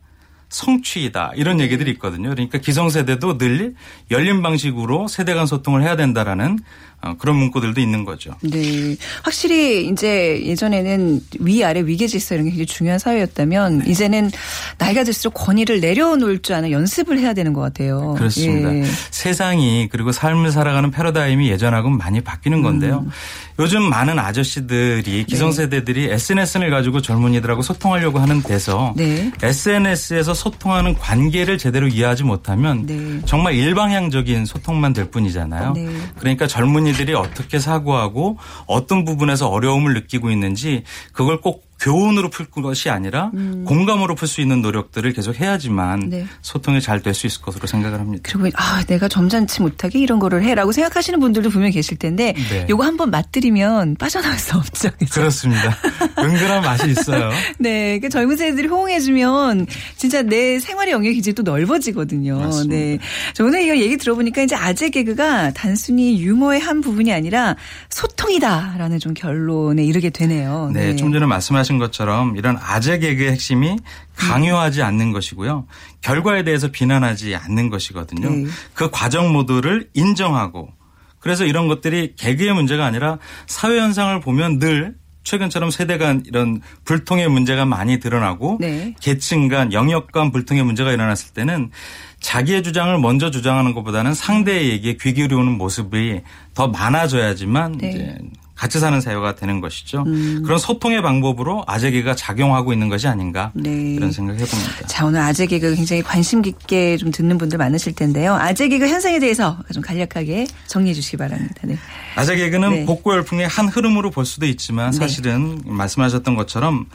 성취이다. 0.48 1.32
이런 1.36 1.58
네. 1.58 1.64
얘기들이 1.64 1.92
있거든요. 1.92 2.30
그러니까 2.30 2.58
기성세대도 2.58 3.38
늘 3.38 3.74
열린 4.10 4.42
방식으로 4.42 5.06
세대 5.08 5.32
간 5.32 5.46
소통을 5.46 5.82
해야 5.82 5.94
된다라는 5.96 6.58
어, 6.58 6.91
그런 7.18 7.36
문구들도 7.36 7.80
있는 7.80 8.04
거죠. 8.04 8.34
네. 8.40 8.96
확실히 9.22 9.88
이제 9.88 10.40
예전에는 10.44 11.20
위아래 11.40 11.80
위계 11.80 12.06
질서 12.06 12.34
이런 12.34 12.44
게 12.44 12.50
굉장히 12.50 12.66
중요한 12.66 12.98
사회였다면 12.98 13.86
이제는 13.86 14.30
나이가 14.78 15.04
들수록 15.04 15.34
권위를 15.34 15.80
내려놓을 15.80 16.42
줄 16.42 16.54
아는 16.54 16.70
연습을 16.70 17.18
해야 17.18 17.34
되는 17.34 17.52
것 17.52 17.60
같아요. 17.60 18.14
그렇습니다. 18.16 18.74
예. 18.74 18.84
세상이 19.10 19.88
그리고 19.90 20.12
삶을 20.12 20.52
살아가는 20.52 20.90
패러다임이 20.90 21.48
예전하고는 21.50 21.98
많이 21.98 22.20
바뀌는 22.20 22.62
건데요. 22.62 23.04
음. 23.04 23.10
요즘 23.58 23.82
많은 23.82 24.16
네. 24.16 24.22
아저씨들이 24.22 25.24
기성세대들이 25.24 26.10
SNS를 26.10 26.70
가지고 26.70 27.02
젊은이들하고 27.02 27.62
소통하려고 27.62 28.18
하는 28.18 28.42
데서 28.42 28.94
네. 28.96 29.30
SNS에서 29.42 30.34
소통하는 30.34 30.94
관계를 30.94 31.58
제대로 31.58 31.86
이해하지 31.86 32.24
못하면 32.24 32.86
네. 32.86 33.20
정말 33.26 33.54
일방향적인 33.54 34.46
소통만 34.46 34.92
될 34.92 35.10
뿐이잖아요. 35.10 35.72
네. 35.74 35.88
그러니까 36.18 36.46
젊은이 36.46 36.91
들이 36.92 37.14
어떻게 37.14 37.58
사고하고 37.58 38.38
어떤 38.66 39.04
부분에서 39.04 39.48
어려움을 39.48 39.94
느끼고 39.94 40.30
있는지 40.30 40.84
그걸 41.12 41.40
꼭 41.40 41.71
교훈으로 41.82 42.30
풀 42.30 42.46
것이 42.46 42.90
아니라 42.90 43.30
공감으로 43.66 44.14
풀 44.14 44.28
수 44.28 44.40
있는 44.40 44.62
노력들을 44.62 45.12
계속 45.12 45.40
해야지만 45.40 46.02
음. 46.02 46.10
네. 46.10 46.26
소통이 46.42 46.80
잘 46.80 47.02
될 47.02 47.12
수 47.14 47.26
있을 47.26 47.42
것으로 47.42 47.66
생각을 47.66 47.98
합니다. 47.98 48.22
그리고 48.30 48.48
아 48.56 48.84
내가 48.86 49.08
점잖지 49.08 49.60
못하게 49.60 49.98
이런 49.98 50.18
거를 50.18 50.44
해라고 50.44 50.70
생각하시는 50.72 51.18
분들도 51.18 51.50
분명 51.50 51.70
계실 51.70 51.96
텐데 51.98 52.34
네. 52.50 52.66
요거 52.70 52.84
한번 52.84 53.10
맛들이면 53.10 53.96
빠져나올 53.96 54.38
수 54.38 54.56
없죠. 54.56 54.90
그죠? 54.98 55.20
그렇습니다. 55.20 55.76
은근한 56.18 56.62
맛이 56.62 56.90
있어요. 56.90 57.30
네, 57.58 57.98
그 57.98 58.08
젊은 58.08 58.36
세대들이 58.36 58.68
호응해주면 58.68 59.66
진짜 59.96 60.22
내 60.22 60.60
생활의 60.60 60.92
영역이 60.92 61.18
이제 61.18 61.32
또 61.32 61.42
넓어지거든요. 61.42 62.38
맞습니다. 62.38 62.74
네. 62.74 62.98
저 63.34 63.44
오늘 63.44 63.62
이거 63.62 63.76
얘기 63.76 63.96
들어보니까 63.96 64.42
이제 64.42 64.54
아재 64.54 64.90
개그가 64.90 65.52
단순히 65.52 66.20
유머의 66.22 66.60
한 66.60 66.80
부분이 66.80 67.12
아니라 67.12 67.56
소통이다라는 67.90 68.98
좀 68.98 69.14
결론에 69.14 69.84
이르게 69.84 70.10
되네요. 70.10 70.70
네, 70.72 70.94
좀 70.96 71.12
전에 71.12 71.26
말씀하신 71.26 71.71
것처럼 71.78 72.36
이런 72.36 72.56
아재 72.60 72.98
개그의 72.98 73.32
핵심이 73.32 73.76
강요하지 74.16 74.82
않는 74.82 75.12
것이고요. 75.12 75.66
결과에 76.00 76.44
대해서 76.44 76.68
비난하지 76.68 77.34
않는 77.36 77.70
것이거든요. 77.70 78.30
네. 78.30 78.46
그 78.74 78.90
과정 78.90 79.32
모두를 79.32 79.88
인정하고 79.94 80.70
그래서 81.18 81.44
이런 81.44 81.68
것들이 81.68 82.14
개그의 82.16 82.52
문제가 82.52 82.84
아니라 82.84 83.18
사회 83.46 83.78
현상을 83.78 84.20
보면 84.20 84.58
늘 84.58 84.94
최근처럼 85.24 85.70
세대 85.70 85.98
간 85.98 86.22
이런 86.26 86.60
불통의 86.84 87.28
문제가 87.28 87.64
많이 87.64 88.00
드러나고 88.00 88.58
네. 88.60 88.94
계층 89.00 89.48
간 89.48 89.72
영역 89.72 90.10
간 90.10 90.32
불통의 90.32 90.64
문제가 90.64 90.92
일어났을 90.92 91.32
때는 91.32 91.70
자기의 92.20 92.62
주장을 92.62 92.96
먼저 92.98 93.30
주장하는 93.30 93.72
것보다는 93.74 94.14
상대의 94.14 94.70
얘기에 94.70 94.96
귀 95.00 95.14
기울이는 95.14 95.58
모습이 95.58 96.22
더 96.54 96.68
많아져야지만 96.68 97.72
네. 97.78 97.86
음. 97.86 97.90
이제 97.90 98.18
같이 98.54 98.78
사는 98.78 99.00
사회가 99.00 99.34
되는 99.34 99.60
것이죠. 99.60 100.04
그런 100.44 100.58
소통의 100.58 101.02
방법으로 101.02 101.64
아재계가 101.66 102.14
작용하고 102.14 102.72
있는 102.72 102.88
것이 102.88 103.08
아닌가 103.08 103.50
네. 103.54 103.94
이런 103.94 104.12
생각을 104.12 104.40
해봅니다. 104.40 104.86
자, 104.86 105.06
오늘 105.06 105.20
아재 105.20 105.46
개그 105.46 105.74
굉장히 105.74 106.02
관심 106.02 106.42
깊게 106.42 106.96
좀 106.98 107.10
듣는 107.10 107.38
분들 107.38 107.58
많으실 107.58 107.94
텐데요. 107.94 108.34
아재 108.34 108.68
개그 108.68 108.86
현상에 108.86 109.18
대해서 109.18 109.58
좀 109.72 109.82
간략하게 109.82 110.46
정리해 110.66 110.94
주시기 110.94 111.16
바랍니다. 111.16 111.54
네. 111.64 111.76
아재 112.14 112.36
개그는 112.36 112.70
네. 112.70 112.84
복고 112.84 113.14
열풍의 113.14 113.48
한 113.48 113.68
흐름으로 113.68 114.10
볼 114.10 114.24
수도 114.26 114.46
있지만 114.46 114.92
사실은 114.92 115.60
말씀하셨던 115.64 116.34
것처럼 116.36 116.86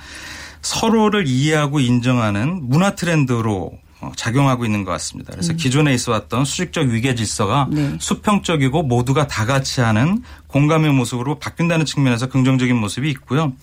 서로를 0.62 1.28
이해하고 1.28 1.80
인정하는 1.80 2.70
문화 2.70 2.96
트렌드로 2.96 3.72
어, 3.74 3.80
작용하고 4.16 4.66
있는 4.66 4.84
것 4.84 4.92
같습니다. 4.92 5.32
그래서 5.32 5.54
기존에 5.54 5.94
있어 5.94 6.12
왔던 6.12 6.46
수직적 6.46 6.88
위계 6.88 7.16
질서가 7.16 7.64
음. 7.72 7.76
네. 7.76 7.98
수평적이고 8.00 8.84
모두가 8.84 9.28
다 9.28 9.46
같이 9.46 9.82
하는 9.82 10.22
공감의 10.48 10.92
모습으로 10.94 11.40
바뀐다는 11.40 11.86
측면에서 11.86 12.28
긍정적인 12.28 12.76
모습이 12.76 13.10
있고요. 13.12 13.54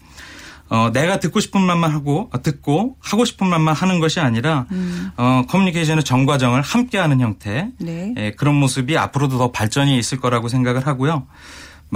어, 0.70 0.90
내가 0.92 1.20
듣고 1.20 1.40
싶은 1.40 1.61
말만 1.61 1.90
하고 1.90 2.31
어, 2.33 2.42
듣고 2.42 2.97
하고 2.99 3.25
싶은 3.25 3.47
말만 3.47 3.75
하는 3.75 4.01
것이 4.01 4.18
아니라 4.18 4.66
어, 5.16 5.42
커뮤니케이션의 5.49 6.05
정과정을 6.05 6.62
함께하는 6.62 7.20
형태 7.20 7.64
음. 7.64 7.73
네. 7.79 8.14
예, 8.16 8.31
그런 8.33 8.55
모습이 8.55 8.97
앞으로도 8.97 9.38
더 9.38 9.53
발전이 9.53 9.97
있을 9.99 10.18
거라고 10.18 10.49
생각을 10.49 10.87
하고요. 10.87 11.27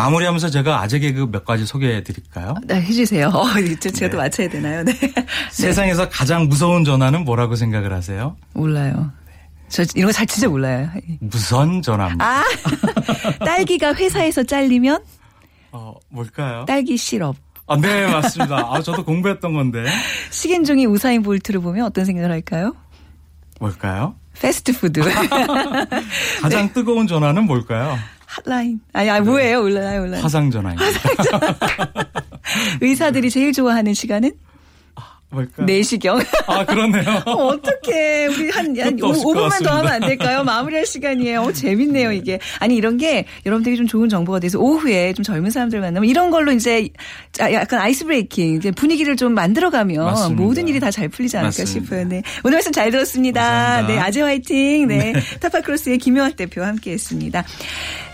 마무리하면서 0.03 0.51
제가 0.51 0.81
아재 0.81 1.01
개그 1.01 1.29
몇 1.33 1.45
가지 1.45 1.67
소개해 1.67 2.05
드릴까요? 2.05 2.55
네, 2.65 2.81
해주세요. 2.81 3.31
어, 3.35 3.59
이제 3.59 3.91
제가 3.91 4.11
또 4.13 4.17
네. 4.17 4.23
맞춰야 4.23 4.49
되나요? 4.49 4.85
네. 4.85 4.93
세상에서 5.51 6.09
가장 6.09 6.47
무서운 6.47 6.85
전화는 6.85 7.25
뭐라고 7.25 7.57
생각을 7.57 7.93
하세요? 7.93 8.37
몰라요. 8.55 9.11
저 9.69 9.83
이런 9.97 10.07
거 10.07 10.13
잘 10.13 10.25
진짜 10.25 10.47
몰라요. 10.49 10.89
무선 11.19 11.83
전화입니다. 11.83 12.25
아, 12.25 12.45
딸기가 13.45 13.93
회사에서 13.95 14.45
잘리면 14.45 15.03
어, 15.73 15.95
뭘까요? 16.11 16.65
딸기 16.67 16.97
시럽. 16.97 17.35
아, 17.67 17.77
네, 17.77 18.07
맞습니다. 18.07 18.57
아, 18.71 18.81
저도 18.81 19.05
공부했던 19.05 19.53
건데. 19.53 19.85
식인종이 20.31 20.87
우사인 20.87 21.23
볼트를 21.25 21.61
보면 21.61 21.85
어떤 21.87 22.05
생각을 22.05 22.31
할까요? 22.31 22.75
뭘까요? 23.59 24.15
패스트푸드. 24.41 25.01
가장 26.41 26.73
뜨거운 26.73 27.09
전화는 27.09 27.45
뭘까요? 27.47 27.99
핫라인. 28.29 28.79
아니, 28.93 29.09
아, 29.09 29.21
뭐예요? 29.21 29.63
올라요, 29.63 30.03
올라요. 30.03 30.23
화상 30.23 30.51
전화입니다. 30.51 30.85
의사들이 32.81 33.31
제일 33.31 33.53
좋아하는 33.53 33.95
시간은? 33.95 34.33
뭘까? 35.31 35.63
내시경. 35.65 36.19
아, 36.47 36.65
그렇네요. 36.65 37.03
어떻게 37.27 38.25
우리 38.29 38.49
한, 38.49 38.75
한 38.81 38.97
끝도 38.97 39.09
없을 39.09 39.27
5, 39.27 39.33
것 39.35 39.41
분만더. 39.41 39.71
하면 39.79 39.93
안 39.93 40.01
될까요? 40.01 40.43
마무리할 40.43 40.87
시간이에요. 40.87 41.43
어, 41.43 41.53
재밌네요, 41.53 42.13
이게. 42.13 42.39
아니, 42.61 42.77
이런 42.77 42.97
게 42.97 43.27
여러분들에게 43.45 43.77
좀 43.77 43.87
좋은 43.87 44.09
정보가 44.09 44.41
돼서 44.41 44.59
오후에 44.59 45.13
좀 45.13 45.23
젊은 45.25 45.51
사람들 45.51 45.81
만나면 45.81 46.09
이런 46.09 46.31
걸로 46.31 46.51
이제 46.53 46.89
자, 47.33 47.53
약간 47.53 47.79
아이스 47.81 48.07
브레이킹, 48.07 48.55
이제 48.57 48.71
분위기를 48.71 49.17
좀 49.17 49.35
만들어가면 49.35 50.03
맞습니다. 50.03 50.43
모든 50.43 50.67
일이 50.67 50.81
다 50.81 50.91
잘 50.91 51.11
풀리지 51.11 51.37
않을까 51.37 51.49
맞습니다. 51.49 51.73
싶어요. 51.85 52.05
네. 52.09 52.23
오늘 52.43 52.57
말씀 52.57 52.73
잘 52.73 52.91
들었습니다. 52.91 53.43
감사합니다. 53.43 53.93
네, 53.95 53.99
아재 54.01 54.23
화이팅. 54.23 54.89
네. 54.89 55.13
타파크로스의 55.41 55.99
김영학 55.99 56.37
대표와 56.37 56.69
함께 56.69 56.93
했습니다. 56.93 57.45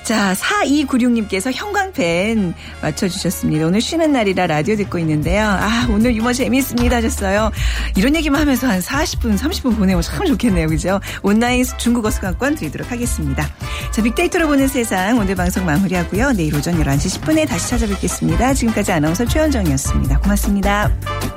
자, 0.04 0.34
4296님께서 0.34 1.50
형광펜 1.52 2.52
맞춰주셨습니다. 2.82 3.66
오늘 3.66 3.80
쉬는 3.80 4.12
날이라 4.12 4.46
라디오 4.46 4.76
듣고 4.76 4.98
있는데요. 4.98 5.46
아, 5.46 5.88
오늘 5.90 6.14
유머 6.14 6.34
재미있습니다 6.34 6.94
하셨어요. 6.96 7.50
이런 7.96 8.14
얘기만 8.14 8.38
하면서 8.38 8.68
한 8.68 8.80
40분, 8.80 9.38
30분 9.38 9.78
보내면 9.78 10.02
참 10.02 10.26
좋겠네요. 10.26 10.68
그죠? 10.68 11.00
온라인 11.22 11.64
중국어 11.78 12.10
수강권 12.10 12.56
드리도록 12.56 12.92
하겠습니다. 12.92 13.48
자, 13.92 14.02
빅데이터로 14.02 14.46
보는 14.46 14.68
세상 14.68 15.18
오늘 15.18 15.34
방송 15.34 15.64
마무리하고요. 15.64 16.32
내일 16.32 16.54
오전 16.54 16.78
11시 16.78 17.20
10분에 17.20 17.48
다시 17.48 17.70
찾아뵙겠습니다. 17.70 18.52
지금까지 18.52 18.92
아나운서 18.92 19.24
최현정이었습니다. 19.24 20.18
고맙습니다. 20.20 21.33